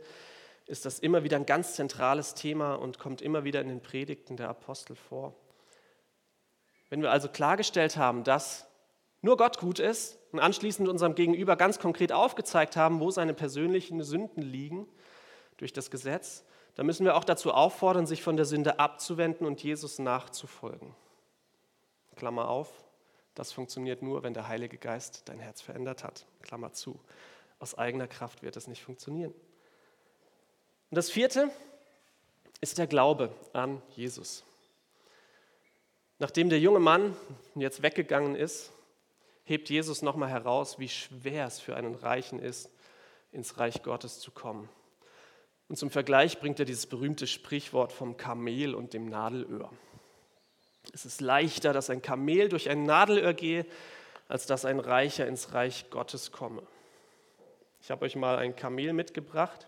ist 0.65 0.83
das 0.83 0.99
immer 0.99 1.23
wieder 1.23 1.37
ein 1.37 1.45
ganz 1.45 1.75
zentrales 1.75 2.33
Thema 2.33 2.75
und 2.75 2.99
kommt 2.99 3.21
immer 3.21 3.45
wieder 3.45 3.61
in 3.61 3.69
den 3.69 3.81
Predigten 3.81 4.35
der 4.35 4.49
Apostel 4.49 4.97
vor. 4.97 5.33
Wenn 6.89 7.01
wir 7.01 7.11
also 7.11 7.29
klargestellt 7.29 7.95
haben, 7.95 8.25
dass 8.25 8.67
nur 9.21 9.37
Gott 9.37 9.59
gut 9.59 9.79
ist 9.79 10.19
und 10.33 10.41
anschließend 10.41 10.89
unserem 10.89 11.15
Gegenüber 11.15 11.55
ganz 11.55 11.79
konkret 11.79 12.11
aufgezeigt 12.11 12.75
haben, 12.75 12.99
wo 12.99 13.11
seine 13.11 13.33
persönlichen 13.33 14.03
Sünden 14.03 14.41
liegen 14.41 14.89
durch 15.55 15.71
das 15.71 15.89
Gesetz, 15.89 16.43
dann 16.77 16.85
müssen 16.85 17.05
wir 17.05 17.15
auch 17.15 17.23
dazu 17.23 17.53
auffordern, 17.53 18.05
sich 18.05 18.21
von 18.21 18.37
der 18.37 18.45
Sünde 18.45 18.79
abzuwenden 18.79 19.47
und 19.47 19.63
Jesus 19.63 19.97
nachzufolgen. 19.97 20.93
Klammer 22.15 22.49
auf, 22.49 22.71
das 23.33 23.51
funktioniert 23.51 24.03
nur, 24.03 24.21
wenn 24.21 24.35
der 24.35 24.47
Heilige 24.47 24.77
Geist 24.77 25.23
dein 25.25 25.39
Herz 25.39 25.59
verändert 25.59 26.03
hat. 26.03 26.27
Klammer 26.43 26.73
zu. 26.73 26.99
Aus 27.57 27.75
eigener 27.75 28.07
Kraft 28.07 28.43
wird 28.43 28.55
das 28.55 28.67
nicht 28.67 28.83
funktionieren. 28.83 29.33
Und 30.91 30.95
das 30.95 31.09
vierte 31.09 31.49
ist 32.61 32.77
der 32.77 32.85
Glaube 32.85 33.33
an 33.53 33.81
Jesus. 33.95 34.43
Nachdem 36.19 36.49
der 36.49 36.59
junge 36.59 36.79
Mann 36.79 37.15
jetzt 37.55 37.81
weggegangen 37.81 38.35
ist, 38.35 38.71
hebt 39.45 39.71
Jesus 39.71 40.03
nochmal 40.03 40.29
heraus, 40.29 40.77
wie 40.77 40.89
schwer 40.89 41.47
es 41.47 41.59
für 41.59 41.75
einen 41.75 41.95
Reichen 41.95 42.39
ist, 42.39 42.69
ins 43.31 43.57
Reich 43.57 43.81
Gottes 43.81 44.19
zu 44.19 44.29
kommen. 44.29 44.69
Und 45.69 45.75
zum 45.75 45.89
Vergleich 45.89 46.39
bringt 46.39 46.59
er 46.59 46.65
dieses 46.65 46.87
berühmte 46.87 47.27
Sprichwort 47.27 47.91
vom 47.91 48.15
Kamel 48.15 48.73
und 48.73 48.93
dem 48.93 49.09
Nadelöhr. 49.09 49.69
Es 50.93 51.05
ist 51.05 51.19
leichter, 51.19 51.73
dass 51.73 51.89
ein 51.89 52.01
Kamel 52.01 52.47
durch 52.47 52.69
ein 52.69 52.83
Nadelöhr 52.83 53.33
gehe, 53.33 53.65
als 54.29 54.45
dass 54.45 54.65
ein 54.65 54.79
Reicher 54.79 55.27
ins 55.27 55.53
Reich 55.53 55.89
Gottes 55.89 56.31
komme. 56.31 56.63
Ich 57.81 57.91
habe 57.91 58.05
euch 58.05 58.15
mal 58.15 58.37
ein 58.37 58.55
Kamel 58.55 58.93
mitgebracht. 58.93 59.67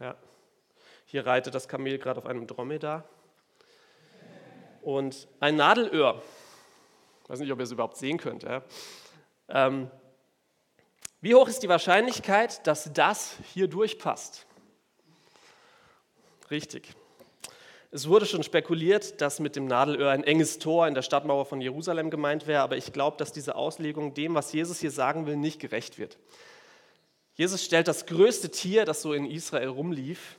Ja. 0.00 0.16
Hier 1.06 1.26
reitet 1.26 1.54
das 1.54 1.68
Kamel 1.68 1.98
gerade 1.98 2.18
auf 2.18 2.26
einem 2.26 2.46
Dromedar. 2.46 3.04
Und 4.82 5.28
ein 5.40 5.56
Nadelöhr, 5.56 6.22
ich 7.22 7.30
weiß 7.30 7.38
nicht, 7.40 7.52
ob 7.52 7.58
ihr 7.58 7.64
es 7.64 7.72
überhaupt 7.72 7.96
sehen 7.96 8.18
könnt. 8.18 8.42
Ja. 8.42 8.62
Ähm, 9.48 9.90
wie 11.24 11.34
hoch 11.34 11.48
ist 11.48 11.62
die 11.62 11.70
Wahrscheinlichkeit, 11.70 12.66
dass 12.66 12.92
das 12.92 13.36
hier 13.54 13.66
durchpasst? 13.66 14.44
Richtig. 16.50 16.92
Es 17.90 18.10
wurde 18.10 18.26
schon 18.26 18.42
spekuliert, 18.42 19.22
dass 19.22 19.40
mit 19.40 19.56
dem 19.56 19.66
Nadelöhr 19.66 20.10
ein 20.10 20.22
enges 20.22 20.58
Tor 20.58 20.86
in 20.86 20.92
der 20.92 21.00
Stadtmauer 21.00 21.46
von 21.46 21.62
Jerusalem 21.62 22.10
gemeint 22.10 22.46
wäre, 22.46 22.60
aber 22.60 22.76
ich 22.76 22.92
glaube, 22.92 23.16
dass 23.16 23.32
diese 23.32 23.54
Auslegung 23.54 24.12
dem, 24.12 24.34
was 24.34 24.52
Jesus 24.52 24.80
hier 24.80 24.90
sagen 24.90 25.24
will, 25.24 25.38
nicht 25.38 25.60
gerecht 25.60 25.98
wird. 25.98 26.18
Jesus 27.36 27.64
stellt 27.64 27.88
das 27.88 28.04
größte 28.04 28.50
Tier, 28.50 28.84
das 28.84 29.00
so 29.00 29.14
in 29.14 29.24
Israel 29.24 29.68
rumlief, 29.68 30.36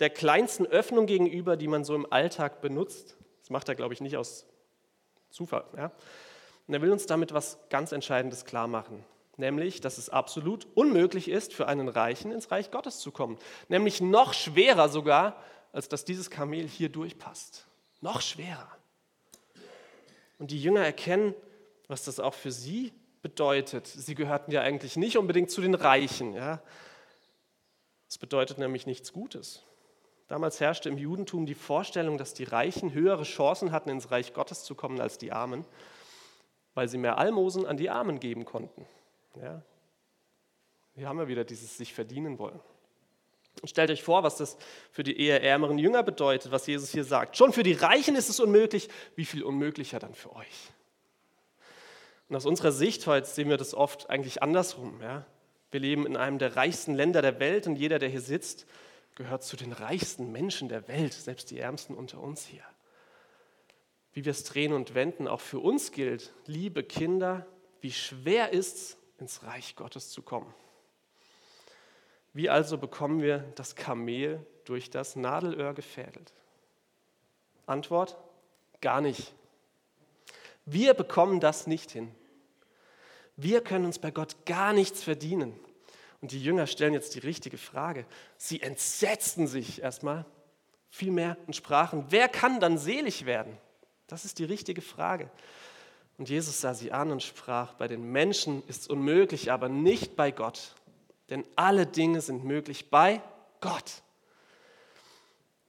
der 0.00 0.10
kleinsten 0.10 0.66
Öffnung 0.66 1.06
gegenüber, 1.06 1.56
die 1.56 1.68
man 1.68 1.84
so 1.84 1.94
im 1.94 2.12
Alltag 2.12 2.60
benutzt. 2.60 3.16
Das 3.42 3.50
macht 3.50 3.68
er, 3.68 3.76
glaube 3.76 3.94
ich, 3.94 4.00
nicht 4.00 4.16
aus 4.16 4.46
Zufall. 5.30 5.64
Ja? 5.76 5.92
Und 6.66 6.74
er 6.74 6.82
will 6.82 6.90
uns 6.90 7.06
damit 7.06 7.32
was 7.32 7.60
ganz 7.70 7.92
Entscheidendes 7.92 8.44
klar 8.44 8.66
machen, 8.66 9.04
nämlich, 9.38 9.80
dass 9.80 9.98
es 9.98 10.08
absolut 10.08 10.66
unmöglich 10.74 11.28
ist, 11.28 11.54
für 11.54 11.66
einen 11.68 11.88
Reichen 11.88 12.32
ins 12.32 12.50
Reich 12.50 12.70
Gottes 12.70 12.98
zu 12.98 13.12
kommen. 13.12 13.38
Nämlich 13.68 14.00
noch 14.00 14.34
schwerer 14.34 14.88
sogar, 14.88 15.42
als 15.72 15.88
dass 15.88 16.04
dieses 16.04 16.30
Kamel 16.30 16.66
hier 16.66 16.88
durchpasst. 16.88 17.66
Noch 18.00 18.20
schwerer. 18.20 18.70
Und 20.38 20.50
die 20.50 20.62
Jünger 20.62 20.84
erkennen, 20.84 21.34
was 21.88 22.04
das 22.04 22.20
auch 22.20 22.34
für 22.34 22.52
sie 22.52 22.92
bedeutet. 23.22 23.86
Sie 23.86 24.14
gehörten 24.14 24.52
ja 24.52 24.60
eigentlich 24.62 24.96
nicht 24.96 25.18
unbedingt 25.18 25.50
zu 25.50 25.60
den 25.60 25.74
Reichen. 25.74 26.34
Ja? 26.34 26.62
Das 28.06 28.18
bedeutet 28.18 28.58
nämlich 28.58 28.86
nichts 28.86 29.12
Gutes. 29.12 29.62
Damals 30.28 30.60
herrschte 30.60 30.90
im 30.90 30.98
Judentum 30.98 31.46
die 31.46 31.54
Vorstellung, 31.54 32.18
dass 32.18 32.34
die 32.34 32.44
Reichen 32.44 32.92
höhere 32.92 33.22
Chancen 33.24 33.72
hatten, 33.72 33.88
ins 33.88 34.10
Reich 34.10 34.34
Gottes 34.34 34.62
zu 34.62 34.74
kommen 34.74 35.00
als 35.00 35.16
die 35.16 35.32
Armen, 35.32 35.64
weil 36.74 36.88
sie 36.88 36.98
mehr 36.98 37.16
Almosen 37.16 37.66
an 37.66 37.78
die 37.78 37.88
Armen 37.88 38.20
geben 38.20 38.44
konnten. 38.44 38.86
Ja? 39.42 39.62
Hier 40.94 41.08
haben 41.08 41.18
wir 41.18 41.28
wieder 41.28 41.44
dieses 41.44 41.76
sich 41.76 41.94
verdienen 41.94 42.38
wollen. 42.38 42.58
Stellt 43.64 43.90
euch 43.90 44.02
vor, 44.02 44.22
was 44.22 44.36
das 44.36 44.56
für 44.92 45.02
die 45.02 45.20
eher 45.20 45.42
ärmeren 45.42 45.78
Jünger 45.78 46.02
bedeutet, 46.02 46.52
was 46.52 46.66
Jesus 46.66 46.90
hier 46.90 47.04
sagt. 47.04 47.36
Schon 47.36 47.52
für 47.52 47.62
die 47.62 47.72
Reichen 47.72 48.14
ist 48.14 48.28
es 48.28 48.40
unmöglich, 48.40 48.88
wie 49.16 49.24
viel 49.24 49.42
unmöglicher 49.42 49.98
dann 49.98 50.14
für 50.14 50.34
euch? 50.34 50.72
Und 52.28 52.36
aus 52.36 52.46
unserer 52.46 52.72
Sicht 52.72 53.06
heute 53.06 53.26
sehen 53.26 53.48
wir 53.48 53.56
das 53.56 53.74
oft 53.74 54.10
eigentlich 54.10 54.42
andersrum. 54.42 55.00
Ja? 55.00 55.24
Wir 55.70 55.80
leben 55.80 56.06
in 56.06 56.16
einem 56.16 56.38
der 56.38 56.56
reichsten 56.56 56.94
Länder 56.94 57.22
der 57.22 57.40
Welt 57.40 57.66
und 57.66 57.76
jeder, 57.76 57.98
der 57.98 58.08
hier 58.08 58.20
sitzt, 58.20 58.66
gehört 59.14 59.42
zu 59.42 59.56
den 59.56 59.72
reichsten 59.72 60.30
Menschen 60.30 60.68
der 60.68 60.86
Welt, 60.88 61.12
selbst 61.12 61.50
die 61.50 61.58
Ärmsten 61.58 61.94
unter 61.94 62.20
uns 62.20 62.46
hier. 62.46 62.64
Wie 64.12 64.24
wir 64.24 64.30
es 64.30 64.44
drehen 64.44 64.72
und 64.72 64.94
wenden, 64.94 65.26
auch 65.26 65.40
für 65.40 65.58
uns 65.58 65.90
gilt, 65.92 66.32
liebe 66.46 66.82
Kinder, 66.84 67.46
wie 67.80 67.92
schwer 67.92 68.52
ist 68.52 68.76
es, 68.76 68.97
ins 69.18 69.42
Reich 69.42 69.76
Gottes 69.76 70.10
zu 70.10 70.22
kommen. 70.22 70.52
Wie 72.32 72.48
also 72.48 72.78
bekommen 72.78 73.20
wir 73.20 73.40
das 73.56 73.74
Kamel 73.74 74.46
durch 74.64 74.90
das 74.90 75.16
Nadelöhr 75.16 75.74
gefädelt? 75.74 76.32
Antwort, 77.66 78.16
gar 78.80 79.00
nicht. 79.00 79.34
Wir 80.64 80.94
bekommen 80.94 81.40
das 81.40 81.66
nicht 81.66 81.90
hin. 81.90 82.14
Wir 83.36 83.62
können 83.62 83.84
uns 83.84 83.98
bei 83.98 84.10
Gott 84.10 84.44
gar 84.46 84.72
nichts 84.72 85.02
verdienen. 85.02 85.58
Und 86.20 86.32
die 86.32 86.42
Jünger 86.42 86.66
stellen 86.66 86.94
jetzt 86.94 87.14
die 87.14 87.20
richtige 87.20 87.58
Frage. 87.58 88.04
Sie 88.36 88.60
entsetzten 88.60 89.46
sich 89.46 89.82
erstmal 89.82 90.24
vielmehr 90.90 91.36
und 91.46 91.54
sprachen, 91.54 92.06
wer 92.08 92.28
kann 92.28 92.60
dann 92.60 92.78
selig 92.78 93.26
werden? 93.26 93.56
Das 94.08 94.24
ist 94.24 94.38
die 94.38 94.44
richtige 94.44 94.80
Frage. 94.80 95.30
Und 96.18 96.28
Jesus 96.28 96.60
sah 96.60 96.74
sie 96.74 96.90
an 96.92 97.12
und 97.12 97.22
sprach, 97.22 97.74
bei 97.74 97.86
den 97.86 98.10
Menschen 98.10 98.66
ist 98.66 98.82
es 98.82 98.86
unmöglich, 98.88 99.52
aber 99.52 99.68
nicht 99.68 100.16
bei 100.16 100.32
Gott. 100.32 100.74
Denn 101.30 101.44
alle 101.54 101.86
Dinge 101.86 102.20
sind 102.20 102.44
möglich 102.44 102.90
bei 102.90 103.22
Gott. 103.60 104.02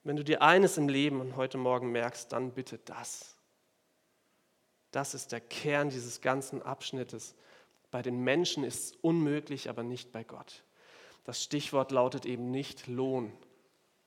Wenn 0.03 0.15
du 0.15 0.23
dir 0.23 0.41
eines 0.41 0.77
im 0.77 0.89
Leben 0.89 1.21
und 1.21 1.35
heute 1.35 1.59
Morgen 1.59 1.91
merkst, 1.91 2.31
dann 2.31 2.51
bitte 2.51 2.79
das. 2.79 3.35
Das 4.91 5.13
ist 5.13 5.31
der 5.31 5.41
Kern 5.41 5.91
dieses 5.91 6.19
ganzen 6.21 6.63
Abschnittes. 6.63 7.35
Bei 7.91 8.01
den 8.01 8.23
Menschen 8.23 8.63
ist 8.63 8.83
es 8.83 8.95
unmöglich, 9.01 9.69
aber 9.69 9.83
nicht 9.83 10.11
bei 10.11 10.23
Gott. 10.23 10.63
Das 11.25 11.43
Stichwort 11.43 11.91
lautet 11.91 12.25
eben 12.25 12.49
nicht 12.49 12.87
Lohn, 12.87 13.31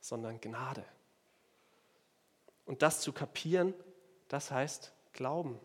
sondern 0.01 0.41
Gnade. 0.41 0.85
Und 2.65 2.83
das 2.83 3.01
zu 3.01 3.13
kapieren, 3.13 3.75
das 4.27 4.51
heißt 4.51 4.93
Glauben. 5.13 5.61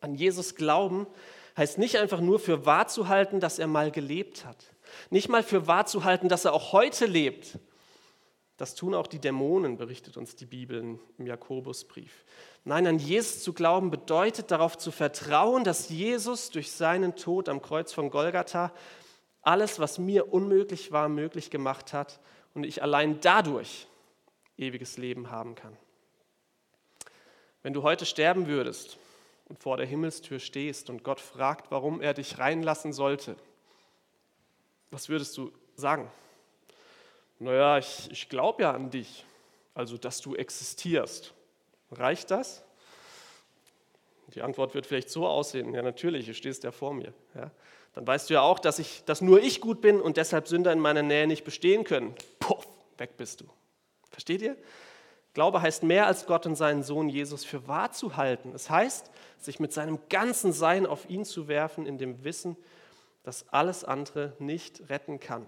An 0.00 0.14
Jesus 0.14 0.54
glauben 0.54 1.06
heißt 1.56 1.78
nicht 1.78 1.96
einfach 1.96 2.20
nur 2.20 2.38
für 2.38 2.66
wahr 2.66 2.86
zu 2.88 3.08
halten, 3.08 3.40
dass 3.40 3.58
er 3.58 3.66
mal 3.66 3.90
gelebt 3.90 4.44
hat. 4.44 4.72
Nicht 5.10 5.28
mal 5.28 5.42
für 5.42 5.66
wahr 5.66 5.86
zu 5.86 6.04
halten, 6.04 6.28
dass 6.28 6.44
er 6.44 6.52
auch 6.52 6.72
heute 6.72 7.06
lebt. 7.06 7.58
Das 8.56 8.74
tun 8.74 8.94
auch 8.94 9.06
die 9.06 9.18
Dämonen, 9.18 9.76
berichtet 9.76 10.16
uns 10.16 10.34
die 10.34 10.46
Bibel 10.46 10.98
im 11.18 11.26
Jakobusbrief. 11.26 12.24
Nein, 12.64 12.86
an 12.86 12.98
Jesus 12.98 13.42
zu 13.42 13.52
glauben 13.52 13.90
bedeutet 13.90 14.50
darauf 14.50 14.78
zu 14.78 14.90
vertrauen, 14.90 15.62
dass 15.62 15.90
Jesus 15.90 16.50
durch 16.50 16.72
seinen 16.72 17.16
Tod 17.16 17.48
am 17.48 17.60
Kreuz 17.60 17.92
von 17.92 18.10
Golgatha 18.10 18.72
alles, 19.42 19.78
was 19.78 19.98
mir 19.98 20.32
unmöglich 20.32 20.90
war, 20.90 21.08
möglich 21.08 21.50
gemacht 21.50 21.92
hat 21.92 22.18
und 22.54 22.64
ich 22.64 22.82
allein 22.82 23.20
dadurch 23.20 23.86
ewiges 24.56 24.96
Leben 24.96 25.30
haben 25.30 25.54
kann. 25.54 25.76
Wenn 27.62 27.74
du 27.74 27.82
heute 27.82 28.06
sterben 28.06 28.46
würdest 28.46 28.98
und 29.48 29.58
vor 29.58 29.76
der 29.76 29.86
Himmelstür 29.86 30.38
stehst 30.38 30.90
und 30.90 31.04
Gott 31.04 31.20
fragt, 31.20 31.70
warum 31.70 32.00
er 32.00 32.14
dich 32.14 32.38
reinlassen 32.38 32.92
sollte, 32.92 33.36
was 34.90 35.08
würdest 35.08 35.36
du 35.36 35.52
sagen? 35.74 36.10
Naja, 37.38 37.78
ich, 37.78 38.10
ich 38.10 38.28
glaube 38.28 38.62
ja 38.62 38.72
an 38.72 38.90
dich, 38.90 39.24
also 39.74 39.98
dass 39.98 40.20
du 40.20 40.34
existierst. 40.34 41.34
Reicht 41.90 42.30
das? 42.30 42.62
Die 44.34 44.42
Antwort 44.42 44.74
wird 44.74 44.86
vielleicht 44.86 45.10
so 45.10 45.26
aussehen, 45.26 45.74
ja 45.74 45.82
natürlich, 45.82 46.26
du 46.26 46.34
stehst 46.34 46.64
ja 46.64 46.72
vor 46.72 46.94
mir. 46.94 47.12
Ja? 47.34 47.50
Dann 47.94 48.06
weißt 48.06 48.28
du 48.28 48.34
ja 48.34 48.42
auch, 48.42 48.58
dass, 48.58 48.78
ich, 48.78 49.04
dass 49.04 49.20
nur 49.20 49.40
ich 49.40 49.60
gut 49.60 49.80
bin 49.80 50.00
und 50.00 50.16
deshalb 50.16 50.48
Sünder 50.48 50.72
in 50.72 50.80
meiner 50.80 51.02
Nähe 51.02 51.26
nicht 51.26 51.44
bestehen 51.44 51.84
können. 51.84 52.14
Puff, 52.38 52.66
weg 52.98 53.16
bist 53.16 53.40
du. 53.40 53.46
Versteht 54.10 54.42
ihr? 54.42 54.56
Glaube 55.36 55.60
heißt 55.60 55.82
mehr 55.82 56.06
als 56.06 56.24
Gott 56.24 56.46
und 56.46 56.56
seinen 56.56 56.82
Sohn 56.82 57.10
Jesus 57.10 57.44
für 57.44 57.68
wahr 57.68 57.92
zu 57.92 58.16
halten. 58.16 58.52
Es 58.54 58.70
heißt, 58.70 59.10
sich 59.36 59.60
mit 59.60 59.70
seinem 59.70 59.98
ganzen 60.08 60.50
Sein 60.50 60.86
auf 60.86 61.10
ihn 61.10 61.26
zu 61.26 61.46
werfen, 61.46 61.84
in 61.84 61.98
dem 61.98 62.24
Wissen, 62.24 62.56
dass 63.22 63.46
alles 63.50 63.84
andere 63.84 64.32
nicht 64.38 64.88
retten 64.88 65.20
kann. 65.20 65.44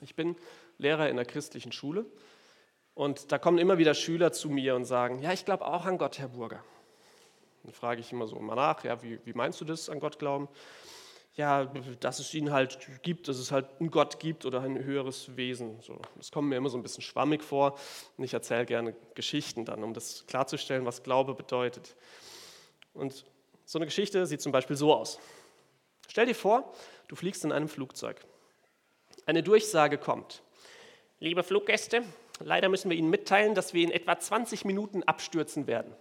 Ich 0.00 0.16
bin 0.16 0.34
Lehrer 0.78 1.08
in 1.08 1.14
der 1.14 1.24
christlichen 1.24 1.70
Schule 1.70 2.06
und 2.94 3.30
da 3.30 3.38
kommen 3.38 3.58
immer 3.58 3.78
wieder 3.78 3.94
Schüler 3.94 4.32
zu 4.32 4.50
mir 4.50 4.74
und 4.74 4.84
sagen, 4.84 5.22
ja, 5.22 5.32
ich 5.32 5.44
glaube 5.44 5.64
auch 5.64 5.86
an 5.86 5.96
Gott, 5.96 6.18
Herr 6.18 6.30
Burger. 6.30 6.64
Dann 7.62 7.72
frage 7.72 8.00
ich 8.00 8.10
immer 8.10 8.26
so 8.26 8.34
mal 8.40 8.56
nach, 8.56 8.82
ja, 8.82 9.00
wie, 9.00 9.20
wie 9.24 9.32
meinst 9.32 9.60
du 9.60 9.64
das, 9.64 9.88
an 9.90 10.00
Gott 10.00 10.18
glauben? 10.18 10.48
Ja, 11.34 11.64
dass 12.00 12.18
es 12.18 12.34
ihn 12.34 12.52
halt 12.52 12.78
gibt, 13.02 13.26
dass 13.26 13.38
es 13.38 13.52
halt 13.52 13.66
einen 13.80 13.90
Gott 13.90 14.18
gibt 14.20 14.44
oder 14.44 14.60
ein 14.60 14.84
höheres 14.84 15.34
Wesen. 15.34 15.80
So, 15.80 15.98
das 16.16 16.30
kommt 16.30 16.48
mir 16.48 16.56
immer 16.56 16.68
so 16.68 16.76
ein 16.76 16.82
bisschen 16.82 17.02
schwammig 17.02 17.42
vor 17.42 17.78
und 18.18 18.24
ich 18.24 18.34
erzähle 18.34 18.66
gerne 18.66 18.94
Geschichten 19.14 19.64
dann, 19.64 19.82
um 19.82 19.94
das 19.94 20.26
klarzustellen, 20.26 20.84
was 20.84 21.02
Glaube 21.02 21.34
bedeutet. 21.34 21.96
Und 22.92 23.24
so 23.64 23.78
eine 23.78 23.86
Geschichte 23.86 24.26
sieht 24.26 24.42
zum 24.42 24.52
Beispiel 24.52 24.76
so 24.76 24.94
aus. 24.94 25.18
Stell 26.06 26.26
dir 26.26 26.34
vor, 26.34 26.70
du 27.08 27.16
fliegst 27.16 27.44
in 27.44 27.52
einem 27.52 27.68
Flugzeug. 27.68 28.20
eine 29.24 29.42
Durchsage 29.42 29.96
kommt. 29.96 30.42
Liebe 31.18 31.42
Fluggäste, 31.42 32.02
leider 32.40 32.68
müssen 32.68 32.90
wir 32.90 32.96
Ihnen 32.96 33.08
mitteilen, 33.08 33.54
dass 33.54 33.72
wir 33.72 33.84
in 33.84 33.92
etwa 33.92 34.18
20 34.18 34.64
Minuten 34.66 35.02
abstürzen 35.04 35.66
werden. 35.66 35.94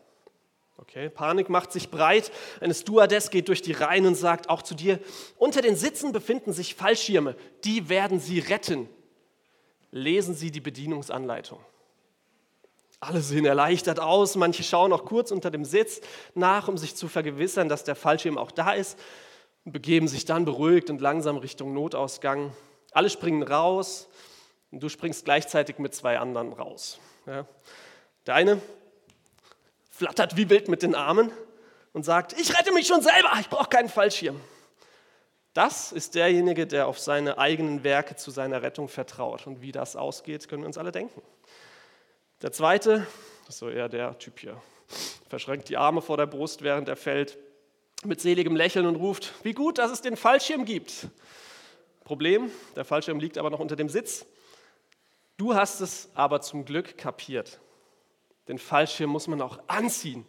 Okay, 0.82 1.10
Panik 1.10 1.48
macht 1.48 1.72
sich 1.72 1.92
breit. 1.92 2.32
Eine 2.60 2.74
Stewardess 2.74 3.30
geht 3.30 3.48
durch 3.50 3.62
die 3.62 3.72
Reihen 3.72 4.08
und 4.08 4.16
sagt 4.16 4.50
auch 4.50 4.64
zu 4.64 4.74
dir: 4.74 5.00
Unter 5.38 5.62
den 5.62 5.76
Sitzen 5.76 6.12
befinden 6.12 6.54
sich 6.54 6.74
Fallschirme, 6.76 7.36
die 7.64 7.88
werden 7.88 8.20
Sie 8.20 8.40
retten. 8.40 8.90
Lesen 9.92 10.34
Sie 10.34 10.50
die 10.52 10.60
Bedienungsanleitung. 10.60 11.60
Alle 13.00 13.22
sehen 13.22 13.46
erleichtert 13.46 14.00
aus, 14.00 14.36
manche 14.36 14.64
schauen 14.64 14.94
auch 14.94 15.06
kurz 15.06 15.32
unter 15.32 15.50
dem 15.50 15.66
Sitz 15.66 16.02
nach, 16.36 16.68
um 16.68 16.78
sich 16.78 16.96
zu 16.96 17.08
vergewissern, 17.08 17.68
dass 17.68 17.84
der 17.84 17.96
Fallschirm 17.96 18.38
auch 18.38 18.52
da 18.52 18.74
ist 18.74 18.98
und 19.66 19.72
begeben 19.72 20.08
sich 20.08 20.26
dann 20.26 20.46
beruhigt 20.46 20.90
und 20.90 21.02
langsam 21.02 21.38
Richtung 21.38 21.74
Notausgang. 21.74 22.54
Alle 22.92 23.10
springen 23.10 23.44
raus 23.44 24.08
und 24.72 24.82
du 24.84 24.90
springst 24.90 25.26
gleichzeitig 25.26 25.80
mit 25.80 25.96
zwei 25.96 26.20
anderen 26.20 26.54
raus. 26.54 27.00
Ja. 27.26 27.48
Der 28.28 28.36
eine 28.36 28.62
flattert 30.02 30.36
wie 30.36 30.50
wild 30.50 30.68
mit 30.68 30.82
den 30.82 30.96
Armen 30.96 31.32
und 31.94 32.04
sagt, 32.04 32.34
ich 32.34 32.58
rette 32.58 32.74
mich 32.74 32.88
schon 32.88 33.04
selber, 33.04 33.34
ich 33.40 33.50
brauche 33.50 33.70
keinen 33.70 33.88
Fallschirm. 33.88 34.42
Das 35.54 35.92
ist 35.92 36.16
derjenige, 36.16 36.66
der 36.66 36.88
auf 36.88 36.98
seine 36.98 37.38
eigenen 37.38 37.84
Werke 37.84 38.16
zu 38.16 38.32
seiner 38.32 38.64
Rettung 38.64 38.88
vertraut. 38.88 39.46
Und 39.46 39.62
wie 39.62 39.72
das 39.72 39.96
ausgeht, 39.96 40.48
können 40.48 40.64
wir 40.64 40.68
uns 40.68 40.80
alle 40.80 40.92
denken. 40.92 41.22
Der 42.42 42.52
zweite, 42.52 43.06
das 43.46 43.56
ist 43.56 43.60
so 43.60 43.70
eher 43.70 43.90
der 43.90 44.18
Typ 44.18 44.40
hier, 44.40 44.60
verschränkt 45.30 45.70
die 45.70 45.78
Arme 45.78 46.02
vor 46.02 46.18
der 46.18 46.26
Brust, 46.26 46.64
während 46.64 46.90
er 46.90 46.96
fällt, 46.96 47.38
mit 48.04 48.22
seligem 48.22 48.56
Lächeln 48.56 48.88
und 48.88 48.96
ruft, 48.96 49.36
wie 49.44 49.54
gut, 49.54 49.78
dass 49.78 49.92
es 49.92 50.02
den 50.02 50.18
Fallschirm 50.18 50.66
gibt. 50.66 51.10
Problem, 52.06 52.50
der 52.76 52.86
Fallschirm 52.86 53.20
liegt 53.20 53.38
aber 53.38 53.52
noch 53.52 53.60
unter 53.60 53.76
dem 53.76 53.88
Sitz. 53.88 54.26
Du 55.38 55.54
hast 55.54 55.80
es 55.80 56.10
aber 56.16 56.42
zum 56.42 56.66
Glück 56.66 56.98
kapiert. 56.98 57.60
Den 58.52 58.60
Fallschirm 58.60 59.10
muss 59.10 59.30
man 59.30 59.42
auch 59.42 59.60
anziehen. 59.68 60.26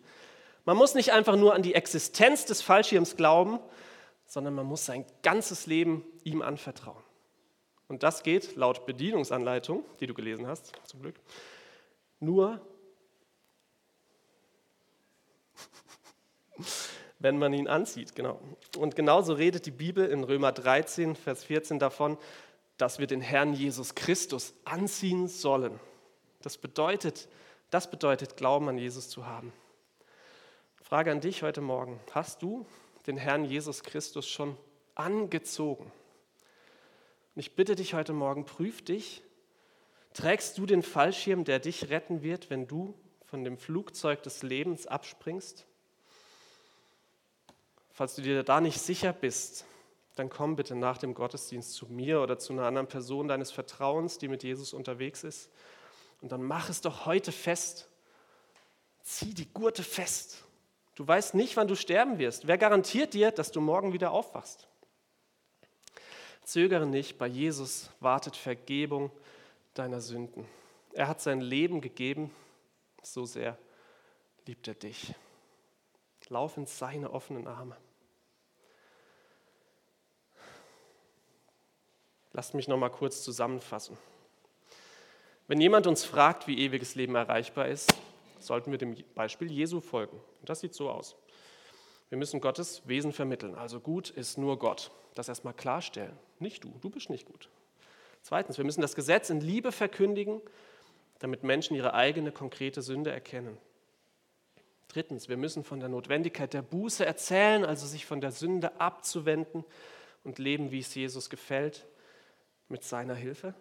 Man 0.65 0.77
muss 0.77 0.95
nicht 0.95 1.11
einfach 1.11 1.35
nur 1.35 1.55
an 1.55 1.63
die 1.63 1.75
Existenz 1.75 2.45
des 2.45 2.63
Fallschirms 2.63 3.17
glauben, 3.17 3.59
sondern 4.27 4.55
man 4.55 4.65
muss 4.65 4.87
sein 4.87 5.05
ganzes 5.25 5.67
Leben 5.67 6.05
ihm 6.23 6.41
anvertrauen. 6.41 7.03
Und 7.89 8.05
das 8.05 8.23
geht 8.23 8.55
laut 8.55 8.87
Bedienungsanleitung, 8.87 9.85
die 9.99 10.07
du 10.07 10.15
gelesen 10.15 10.47
hast, 10.47 10.71
zum 10.85 11.03
Glück, 11.03 11.17
nur, 12.21 12.65
wenn 17.19 17.41
man 17.41 17.53
ihn 17.55 17.67
anzieht. 17.67 18.15
Genau. 18.15 18.41
Und 18.79 18.95
genauso 18.95 19.33
redet 19.33 19.67
die 19.67 19.73
Bibel 19.73 20.09
in 20.09 20.23
Römer 20.23 20.53
13, 20.53 21.17
Vers 21.17 21.43
14 21.43 21.81
davon, 21.81 22.19
dass 22.77 23.01
wir 23.01 23.09
den 23.09 23.21
Herrn 23.21 23.53
Jesus 23.53 23.97
Christus 23.97 24.55
anziehen 24.65 25.27
sollen. 25.27 25.81
Das 26.41 26.57
bedeutet, 26.57 27.27
das 27.73 27.91
bedeutet, 27.91 28.37
Glauben 28.37 28.69
an 28.69 28.77
Jesus 28.77 29.09
zu 29.09 29.27
haben. 29.27 29.51
Frage 30.83 31.11
an 31.11 31.23
dich 31.23 31.43
heute 31.43 31.63
Morgen. 31.63 31.99
Hast 32.13 32.43
du 32.43 32.67
den 33.07 33.17
Herrn 33.17 33.47
Jesus 33.47 33.83
Christus 33.83 34.29
schon 34.29 34.59
angezogen. 34.95 35.85
Und 37.35 37.41
ich 37.41 37.57
bitte 37.57 37.75
dich 37.75 37.95
heute 37.95 38.13
Morgen, 38.13 38.45
prüf 38.45 38.85
dich. 38.85 39.23
Trägst 40.13 40.59
du 40.59 40.67
den 40.67 40.83
Fallschirm, 40.83 41.45
der 41.45 41.61
dich 41.61 41.89
retten 41.89 42.23
wird, 42.23 42.51
wenn 42.51 42.69
du 42.69 42.95
von 43.25 43.43
dem 43.43 43.57
Flugzeug 43.57 44.23
des 44.23 44.43
Lebens 44.43 44.87
abspringst? 44.87 45.67
Falls 47.91 48.17
du 48.17 48.21
dir 48.21 48.43
da 48.43 48.61
nicht 48.61 48.81
sicher 48.81 49.15
bist, 49.15 49.65
dann 50.17 50.29
komm 50.29 50.57
bitte 50.57 50.75
nach 50.75 50.99
dem 50.99 51.15
Gottesdienst 51.15 51.73
zu 51.73 51.87
mir 51.87 52.21
oder 52.21 52.39
zu 52.39 52.53
einer 52.53 52.65
anderen 52.65 52.89
Person 52.89 53.29
deines 53.29 53.51
Vertrauens, 53.51 54.19
die 54.19 54.29
mit 54.29 54.43
Jesus 54.43 54.75
unterwegs 54.75 55.25
ist. 55.25 55.51
Und 56.23 56.33
dann 56.33 56.43
mach 56.43 56.71
es 56.71 56.81
doch 56.81 57.05
heute 57.05 57.33
fest. 57.33 57.89
Zieh 59.03 59.35
die 59.35 59.53
Gurte 59.53 59.83
fest. 59.83 60.45
Du 60.95 61.07
weißt 61.07 61.35
nicht, 61.35 61.57
wann 61.57 61.69
du 61.69 61.75
sterben 61.75 62.19
wirst. 62.19 62.47
Wer 62.47 62.59
garantiert 62.59 63.13
dir, 63.13 63.33
dass 63.33 63.51
du 63.51 63.61
morgen 63.61 63.93
wieder 63.93 64.13
aufwachst? 64.13 64.69
Zögere 66.45 66.87
nicht, 66.87 67.19
bei 67.19 67.27
Jesus 67.27 67.91
wartet 68.01 68.37
Vergebung 68.37 69.11
deiner 69.75 70.01
Sünden. 70.01 70.47
Er 70.93 71.09
hat 71.09 71.21
sein 71.21 71.41
Leben 71.41 71.81
gegeben, 71.81 72.31
so 73.03 73.25
sehr 73.25 73.59
liebt 74.47 74.69
er 74.69 74.75
dich. 74.75 75.15
Lauf 76.29 76.57
in 76.57 76.67
seine 76.67 77.11
offenen 77.11 77.47
Arme. 77.47 77.77
Lasst 82.33 82.55
mich 82.55 82.69
noch 82.69 82.79
mal 82.79 82.91
kurz 82.91 83.23
zusammenfassen. 83.23 83.97
Wenn 85.49 85.61
jemand 85.61 85.87
uns 85.87 86.05
fragt, 86.05 86.47
wie 86.47 86.59
ewiges 86.59 86.95
Leben 86.95 87.15
erreichbar 87.15 87.69
ist, 87.69 87.95
sollten 88.39 88.71
wir 88.71 88.79
dem 88.79 88.97
Beispiel 89.15 89.51
Jesu 89.51 89.81
folgen. 89.81 90.19
Und 90.41 90.49
das 90.49 90.61
sieht 90.61 90.75
so 90.75 90.91
aus. 90.91 91.17
Wir 92.09 92.19
müssen 92.19 92.41
Gottes 92.41 92.83
Wesen 92.87 93.13
vermitteln. 93.13 93.55
Also 93.55 93.81
gut 93.81 94.11
ist 94.11 94.39
nur 94.39 94.59
Gott. 94.59 94.91
Das 95.15 95.29
erstmal 95.29 95.55
klarstellen. 95.55 96.17
Nicht 96.39 96.65
du, 96.65 96.73
du 96.81 96.91
bist 96.91 97.11
nicht 97.11 97.27
gut. 97.27 97.49
Zweitens, 98.23 98.57
wir 98.57 98.65
müssen 98.65 98.81
das 98.81 98.95
Gesetz 98.95 99.31
in 99.31 99.41
Liebe 99.41 99.73
verkündigen, 99.73 100.41
damit 101.19 101.43
Menschen 101.43 101.75
ihre 101.75 101.95
eigene 101.95 102.33
konkrete 102.33 102.83
Sünde 102.83 103.11
erkennen. 103.11 103.59
Drittens, 104.89 105.29
wir 105.29 105.37
müssen 105.37 105.65
von 105.65 105.81
der 105.81 105.89
Notwendigkeit 105.89 106.53
der 106.53 106.63
Buße 106.63 107.05
erzählen, 107.05 107.65
also 107.65 107.87
sich 107.87 108.05
von 108.05 108.21
der 108.21 108.31
Sünde 108.31 108.79
abzuwenden 108.81 109.65
und 110.23 110.39
leben, 110.39 110.71
wie 110.71 110.81
es 110.81 110.95
Jesus 110.95 111.31
gefällt, 111.31 111.87
mit 112.69 112.85
seiner 112.85 113.15
Hilfe. 113.15 113.55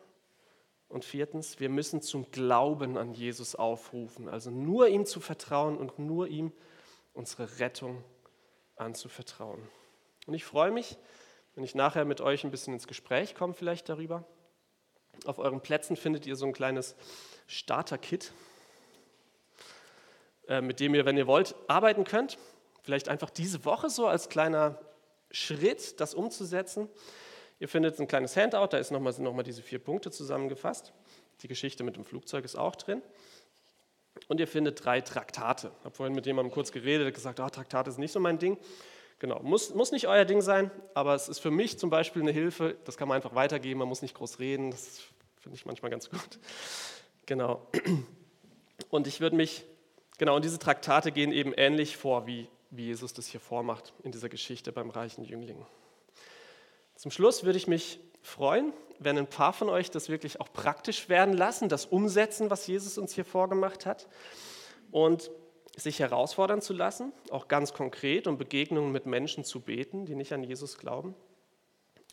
Und 0.92 1.06
viertens, 1.06 1.62
wir 1.62 1.70
müssen 1.70 2.02
zum 2.02 2.30
Glauben 2.32 2.98
an 2.98 3.14
Jesus 3.14 3.56
aufrufen, 3.56 4.28
also 4.28 4.52
nur 4.52 4.90
ihm 4.90 5.06
zu 5.06 5.22
vertrauen 5.22 5.78
und 5.78 6.00
nur 6.00 6.28
ihm 6.28 6.52
unsere 7.14 7.60
Rettung 7.60 8.04
anzuvertrauen. 8.76 9.62
Und 10.28 10.34
ich 10.34 10.44
freue 10.44 10.72
mich, 10.72 10.98
wenn 11.56 11.64
ich 11.64 11.76
nachher 11.76 12.04
mit 12.04 12.20
euch 12.20 12.44
ein 12.44 12.52
bisschen 12.52 12.74
ins 12.74 12.88
Gespräch 12.88 13.36
komme, 13.36 13.54
vielleicht 13.54 13.88
darüber. 13.88 14.26
Auf 15.24 15.40
euren 15.40 15.62
Plätzen 15.62 15.96
findet 15.96 16.26
ihr 16.26 16.36
so 16.36 16.46
ein 16.46 16.52
kleines 16.52 16.98
Starter-Kit, 17.48 18.34
äh, 20.50 20.60
mit 20.60 20.82
dem 20.82 20.94
ihr, 20.94 21.06
wenn 21.06 21.16
ihr 21.16 21.28
wollt, 21.28 21.56
arbeiten 21.70 22.04
könnt. 22.04 22.38
Vielleicht 22.82 23.08
einfach 23.08 23.30
diese 23.30 23.64
Woche 23.64 23.90
so 23.90 24.08
als 24.08 24.28
kleiner 24.28 24.78
Schritt, 25.30 26.02
das 26.02 26.14
umzusetzen. 26.14 26.90
Ihr 27.62 27.68
findet 27.68 28.00
ein 28.00 28.08
kleines 28.08 28.36
Handout, 28.36 28.70
da 28.72 28.80
ist 28.80 28.90
nochmal, 28.90 29.14
sind 29.14 29.24
nochmal 29.24 29.44
diese 29.44 29.62
vier 29.62 29.78
Punkte 29.78 30.10
zusammengefasst. 30.10 30.94
Die 31.44 31.48
Geschichte 31.48 31.84
mit 31.84 31.96
dem 31.96 32.04
Flugzeug 32.04 32.44
ist 32.44 32.56
auch 32.56 32.76
drin. 32.76 33.04
Und 34.28 34.40
ihr 34.40 34.48
findet 34.48 34.84
drei 34.84 35.00
Traktate. 35.00 35.72
Ich 35.78 35.86
habe 35.86 35.96
vorhin 35.96 36.16
mit 36.16 36.26
jemandem 36.26 36.52
kurz 36.52 36.72
geredet, 36.72 37.06
der 37.06 37.12
gesagt, 37.12 37.40
oh, 37.40 37.48
Traktate 37.48 37.92
ist 37.92 38.00
nicht 38.00 38.14
so 38.14 38.20
mein 38.20 38.40
Ding. 38.40 38.58
Genau, 39.20 39.40
muss, 39.44 39.76
muss 39.76 39.92
nicht 39.92 40.08
euer 40.08 40.26
Ding 40.26 40.42
sein, 40.42 40.72
aber 40.96 41.14
es 41.14 41.30
ist 41.30 41.38
für 41.38 41.52
mich 41.52 41.78
zum 41.78 41.92
Beispiel 41.92 42.24
eine 42.24 42.32
Hilfe. 42.32 42.78
Das 42.86 42.98
kann 42.98 43.08
man 43.08 43.18
einfach 43.18 43.36
weitergeben, 43.36 43.78
man 43.78 43.88
muss 43.88 44.02
nicht 44.02 44.16
groß 44.16 44.40
reden. 44.40 44.72
Das 44.72 45.02
finde 45.38 45.56
ich 45.56 45.68
manchmal 45.68 45.92
ganz 45.92 46.10
gut. 46.10 46.40
Genau. 47.28 47.68
Und 48.90 49.06
ich 49.06 49.22
würde 49.22 49.36
mich, 49.36 49.66
genau, 50.18 50.36
und 50.36 50.44
diese 50.44 50.58
Traktate 50.58 51.12
gehen 51.12 51.32
eben 51.32 51.54
ähnlich 51.54 51.96
vor, 51.96 52.26
wie, 52.26 52.48
wie 52.72 52.86
Jesus 52.86 53.14
das 53.14 53.28
hier 53.28 53.40
vormacht 53.40 53.94
in 54.02 54.12
dieser 54.12 54.30
Geschichte 54.30 54.72
beim 54.72 54.90
reichen 54.90 55.24
Jüngling. 55.24 55.64
Zum 57.02 57.10
Schluss 57.10 57.44
würde 57.44 57.58
ich 57.58 57.66
mich 57.66 58.00
freuen, 58.22 58.74
wenn 59.00 59.18
ein 59.18 59.26
paar 59.26 59.54
von 59.54 59.70
euch 59.70 59.90
das 59.90 60.08
wirklich 60.08 60.40
auch 60.40 60.54
praktisch 60.54 61.10
werden 61.10 61.34
lassen, 61.34 61.68
das 61.68 61.88
umsetzen, 61.88 62.52
was 62.52 62.68
Jesus 62.68 63.00
uns 63.00 63.12
hier 63.12 63.26
vorgemacht 63.26 63.88
hat 63.88 64.08
und 64.92 65.32
sich 65.76 65.98
herausfordern 65.98 66.62
zu 66.62 66.74
lassen, 66.74 67.12
auch 67.32 67.48
ganz 67.48 67.74
konkret, 67.74 68.28
um 68.28 68.38
Begegnungen 68.38 68.92
mit 68.92 69.08
Menschen 69.08 69.44
zu 69.44 69.62
beten, 69.62 70.06
die 70.06 70.14
nicht 70.14 70.32
an 70.32 70.44
Jesus 70.44 70.78
glauben. 70.78 71.16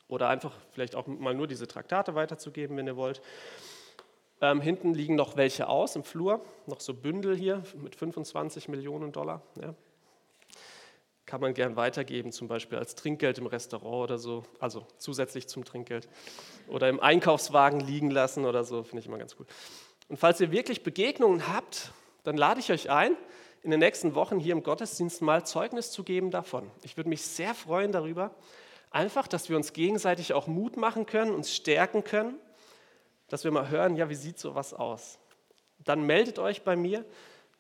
Oder 0.09 0.31
einfach 0.31 0.55
vielleicht 0.71 0.95
auch 0.95 1.07
mal 1.07 1.35
nur 1.35 1.49
diese 1.49 1.67
Traktate 1.67 2.15
weiterzugeben, 2.15 2.75
wenn 2.79 2.87
ihr 2.87 2.97
wollt. 2.97 3.21
Ähm, 4.41 4.63
hinten 4.63 4.95
liegen 4.95 5.17
noch 5.17 5.37
welche 5.37 5.69
aus 5.69 5.97
im 5.97 6.03
Flur, 6.03 6.43
noch 6.65 6.81
so 6.81 6.95
Bündel 6.95 7.37
hier 7.37 7.63
mit 7.77 7.95
25 7.95 8.69
Millionen 8.69 9.13
Dollar. 9.13 9.43
Ja, 9.61 9.75
kann 11.29 11.43
man 11.43 11.53
gern 11.53 11.77
weitergeben, 11.77 12.33
zum 12.33 12.49
Beispiel 12.49 12.79
als 12.79 12.95
Trinkgeld 12.95 13.37
im 13.37 13.47
Restaurant 13.47 14.05
oder 14.05 14.17
so, 14.17 14.45
also 14.61 14.87
zusätzlich 14.97 15.47
zum 15.47 15.63
Trinkgeld. 15.63 16.09
Oder 16.69 16.89
im 16.89 17.01
Einkaufswagen 17.01 17.81
liegen 17.81 18.11
lassen 18.11 18.47
oder 18.47 18.65
so, 18.65 18.83
finde 18.83 19.01
ich 19.01 19.07
immer 19.07 19.19
ganz 19.19 19.37
gut. 19.37 19.47
Und 20.09 20.17
falls 20.17 20.41
ihr 20.41 20.51
wirklich 20.53 20.83
Begegnungen 20.83 21.47
habt, 21.47 21.93
dann 22.25 22.39
lade 22.39 22.61
ich 22.61 22.73
euch 22.73 22.89
ein, 22.89 23.15
in 23.63 23.71
den 23.71 23.81
nächsten 23.81 24.15
Wochen 24.15 24.41
hier 24.41 24.55
im 24.55 24.63
Gottesdienst 24.63 25.21
mal 25.21 25.45
Zeugnis 25.45 25.91
zu 25.91 26.03
geben 26.03 26.31
davon. 26.31 26.71
Ich 26.83 26.97
würde 26.97 27.11
mich 27.11 27.21
sehr 27.21 27.55
freuen 27.55 27.93
darüber, 27.93 28.35
einfach, 28.91 29.29
dass 29.29 29.51
wir 29.51 29.57
uns 29.59 29.75
gegenseitig 29.75 30.33
auch 30.33 30.47
Mut 30.47 30.79
machen 30.79 31.05
können, 31.05 31.35
uns 31.35 31.55
stärken 31.55 32.05
können, 32.05 32.39
dass 33.29 33.45
wir 33.45 33.51
mal 33.51 33.69
hören, 33.69 33.97
ja, 33.97 34.09
wie 34.09 34.15
sieht 34.15 34.39
sowas 34.39 34.73
aus? 34.73 35.19
Dann 35.85 36.05
meldet 36.05 36.39
euch 36.39 36.63
bei 36.63 36.75
mir. 36.75 37.05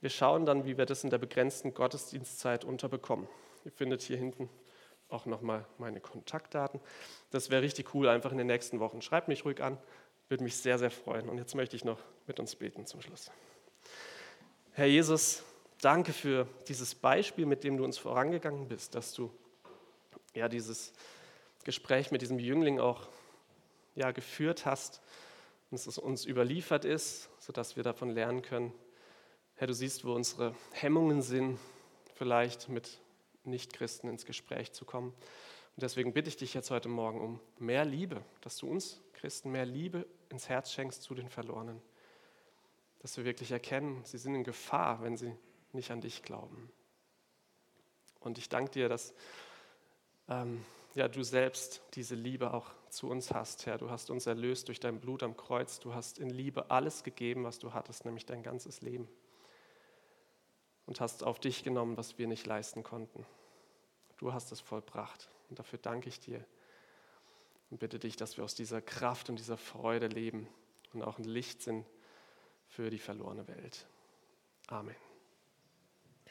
Wir 0.00 0.08
schauen 0.08 0.46
dann, 0.46 0.64
wie 0.64 0.78
wir 0.78 0.86
das 0.86 1.04
in 1.04 1.10
der 1.10 1.18
begrenzten 1.18 1.74
Gottesdienstzeit 1.74 2.64
unterbekommen. 2.64 3.28
Ihr 3.68 3.72
findet 3.72 4.00
hier 4.00 4.16
hinten 4.16 4.48
auch 5.10 5.26
nochmal 5.26 5.66
meine 5.76 6.00
Kontaktdaten. 6.00 6.80
Das 7.30 7.50
wäre 7.50 7.60
richtig 7.60 7.94
cool, 7.94 8.08
einfach 8.08 8.32
in 8.32 8.38
den 8.38 8.46
nächsten 8.46 8.80
Wochen. 8.80 9.02
Schreibt 9.02 9.28
mich 9.28 9.44
ruhig 9.44 9.62
an, 9.62 9.76
würde 10.30 10.42
mich 10.42 10.56
sehr, 10.56 10.78
sehr 10.78 10.90
freuen. 10.90 11.28
Und 11.28 11.36
jetzt 11.36 11.54
möchte 11.54 11.76
ich 11.76 11.84
noch 11.84 11.98
mit 12.26 12.40
uns 12.40 12.56
beten 12.56 12.86
zum 12.86 13.02
Schluss. 13.02 13.30
Herr 14.72 14.86
Jesus, 14.86 15.42
danke 15.82 16.14
für 16.14 16.48
dieses 16.68 16.94
Beispiel, 16.94 17.44
mit 17.44 17.62
dem 17.62 17.76
du 17.76 17.84
uns 17.84 17.98
vorangegangen 17.98 18.68
bist, 18.68 18.94
dass 18.94 19.12
du 19.12 19.30
ja 20.34 20.48
dieses 20.48 20.94
Gespräch 21.64 22.10
mit 22.10 22.22
diesem 22.22 22.38
Jüngling 22.38 22.80
auch 22.80 23.06
ja, 23.96 24.12
geführt 24.12 24.64
hast 24.64 25.02
und 25.70 25.76
es 25.76 25.98
uns 25.98 26.24
überliefert 26.24 26.86
ist, 26.86 27.28
sodass 27.38 27.76
wir 27.76 27.82
davon 27.82 28.08
lernen 28.08 28.40
können. 28.40 28.72
Herr, 29.56 29.66
du 29.66 29.74
siehst, 29.74 30.06
wo 30.06 30.14
unsere 30.14 30.54
Hemmungen 30.72 31.20
sind, 31.20 31.58
vielleicht 32.14 32.70
mit 32.70 33.02
Nichtchristen 33.44 34.08
ins 34.10 34.24
Gespräch 34.24 34.72
zu 34.72 34.84
kommen. 34.84 35.10
Und 35.10 35.82
deswegen 35.82 36.12
bitte 36.12 36.28
ich 36.28 36.36
dich 36.36 36.54
jetzt 36.54 36.70
heute 36.70 36.88
Morgen 36.88 37.20
um 37.20 37.40
mehr 37.58 37.84
Liebe, 37.84 38.24
dass 38.40 38.56
du 38.56 38.68
uns 38.68 39.00
Christen 39.12 39.50
mehr 39.50 39.66
Liebe 39.66 40.06
ins 40.28 40.48
Herz 40.48 40.72
schenkst 40.72 41.02
zu 41.02 41.14
den 41.14 41.28
Verlorenen. 41.28 41.80
Dass 43.00 43.16
wir 43.16 43.24
wirklich 43.24 43.52
erkennen, 43.52 44.00
sie 44.04 44.18
sind 44.18 44.34
in 44.34 44.44
Gefahr, 44.44 45.02
wenn 45.02 45.16
sie 45.16 45.32
nicht 45.72 45.90
an 45.90 46.00
dich 46.00 46.22
glauben. 46.22 46.70
Und 48.20 48.38
ich 48.38 48.48
danke 48.48 48.72
dir, 48.72 48.88
dass 48.88 49.14
ähm, 50.28 50.64
ja, 50.94 51.06
du 51.06 51.22
selbst 51.22 51.82
diese 51.94 52.16
Liebe 52.16 52.52
auch 52.52 52.72
zu 52.90 53.08
uns 53.08 53.32
hast, 53.32 53.66
Herr. 53.66 53.78
Du 53.78 53.90
hast 53.90 54.10
uns 54.10 54.26
erlöst 54.26 54.68
durch 54.68 54.80
dein 54.80 55.00
Blut 55.00 55.22
am 55.22 55.36
Kreuz. 55.36 55.78
Du 55.78 55.94
hast 55.94 56.18
in 56.18 56.30
Liebe 56.30 56.70
alles 56.70 57.04
gegeben, 57.04 57.44
was 57.44 57.58
du 57.58 57.72
hattest, 57.72 58.04
nämlich 58.04 58.26
dein 58.26 58.42
ganzes 58.42 58.80
Leben 58.80 59.08
und 60.88 61.02
hast 61.02 61.22
auf 61.22 61.38
dich 61.38 61.62
genommen, 61.62 61.98
was 61.98 62.16
wir 62.16 62.26
nicht 62.26 62.46
leisten 62.46 62.82
konnten. 62.82 63.26
Du 64.16 64.32
hast 64.32 64.50
es 64.52 64.60
vollbracht 64.60 65.28
und 65.50 65.58
dafür 65.58 65.78
danke 65.78 66.08
ich 66.08 66.18
dir 66.18 66.42
und 67.70 67.78
bitte 67.78 67.98
dich, 67.98 68.16
dass 68.16 68.38
wir 68.38 68.44
aus 68.44 68.54
dieser 68.54 68.80
Kraft 68.80 69.28
und 69.28 69.38
dieser 69.38 69.58
Freude 69.58 70.06
leben 70.06 70.48
und 70.94 71.02
auch 71.02 71.18
ein 71.18 71.24
Licht 71.24 71.60
sind 71.60 71.84
für 72.68 72.88
die 72.88 72.98
verlorene 72.98 73.46
Welt. 73.48 73.86
Amen. 74.68 75.07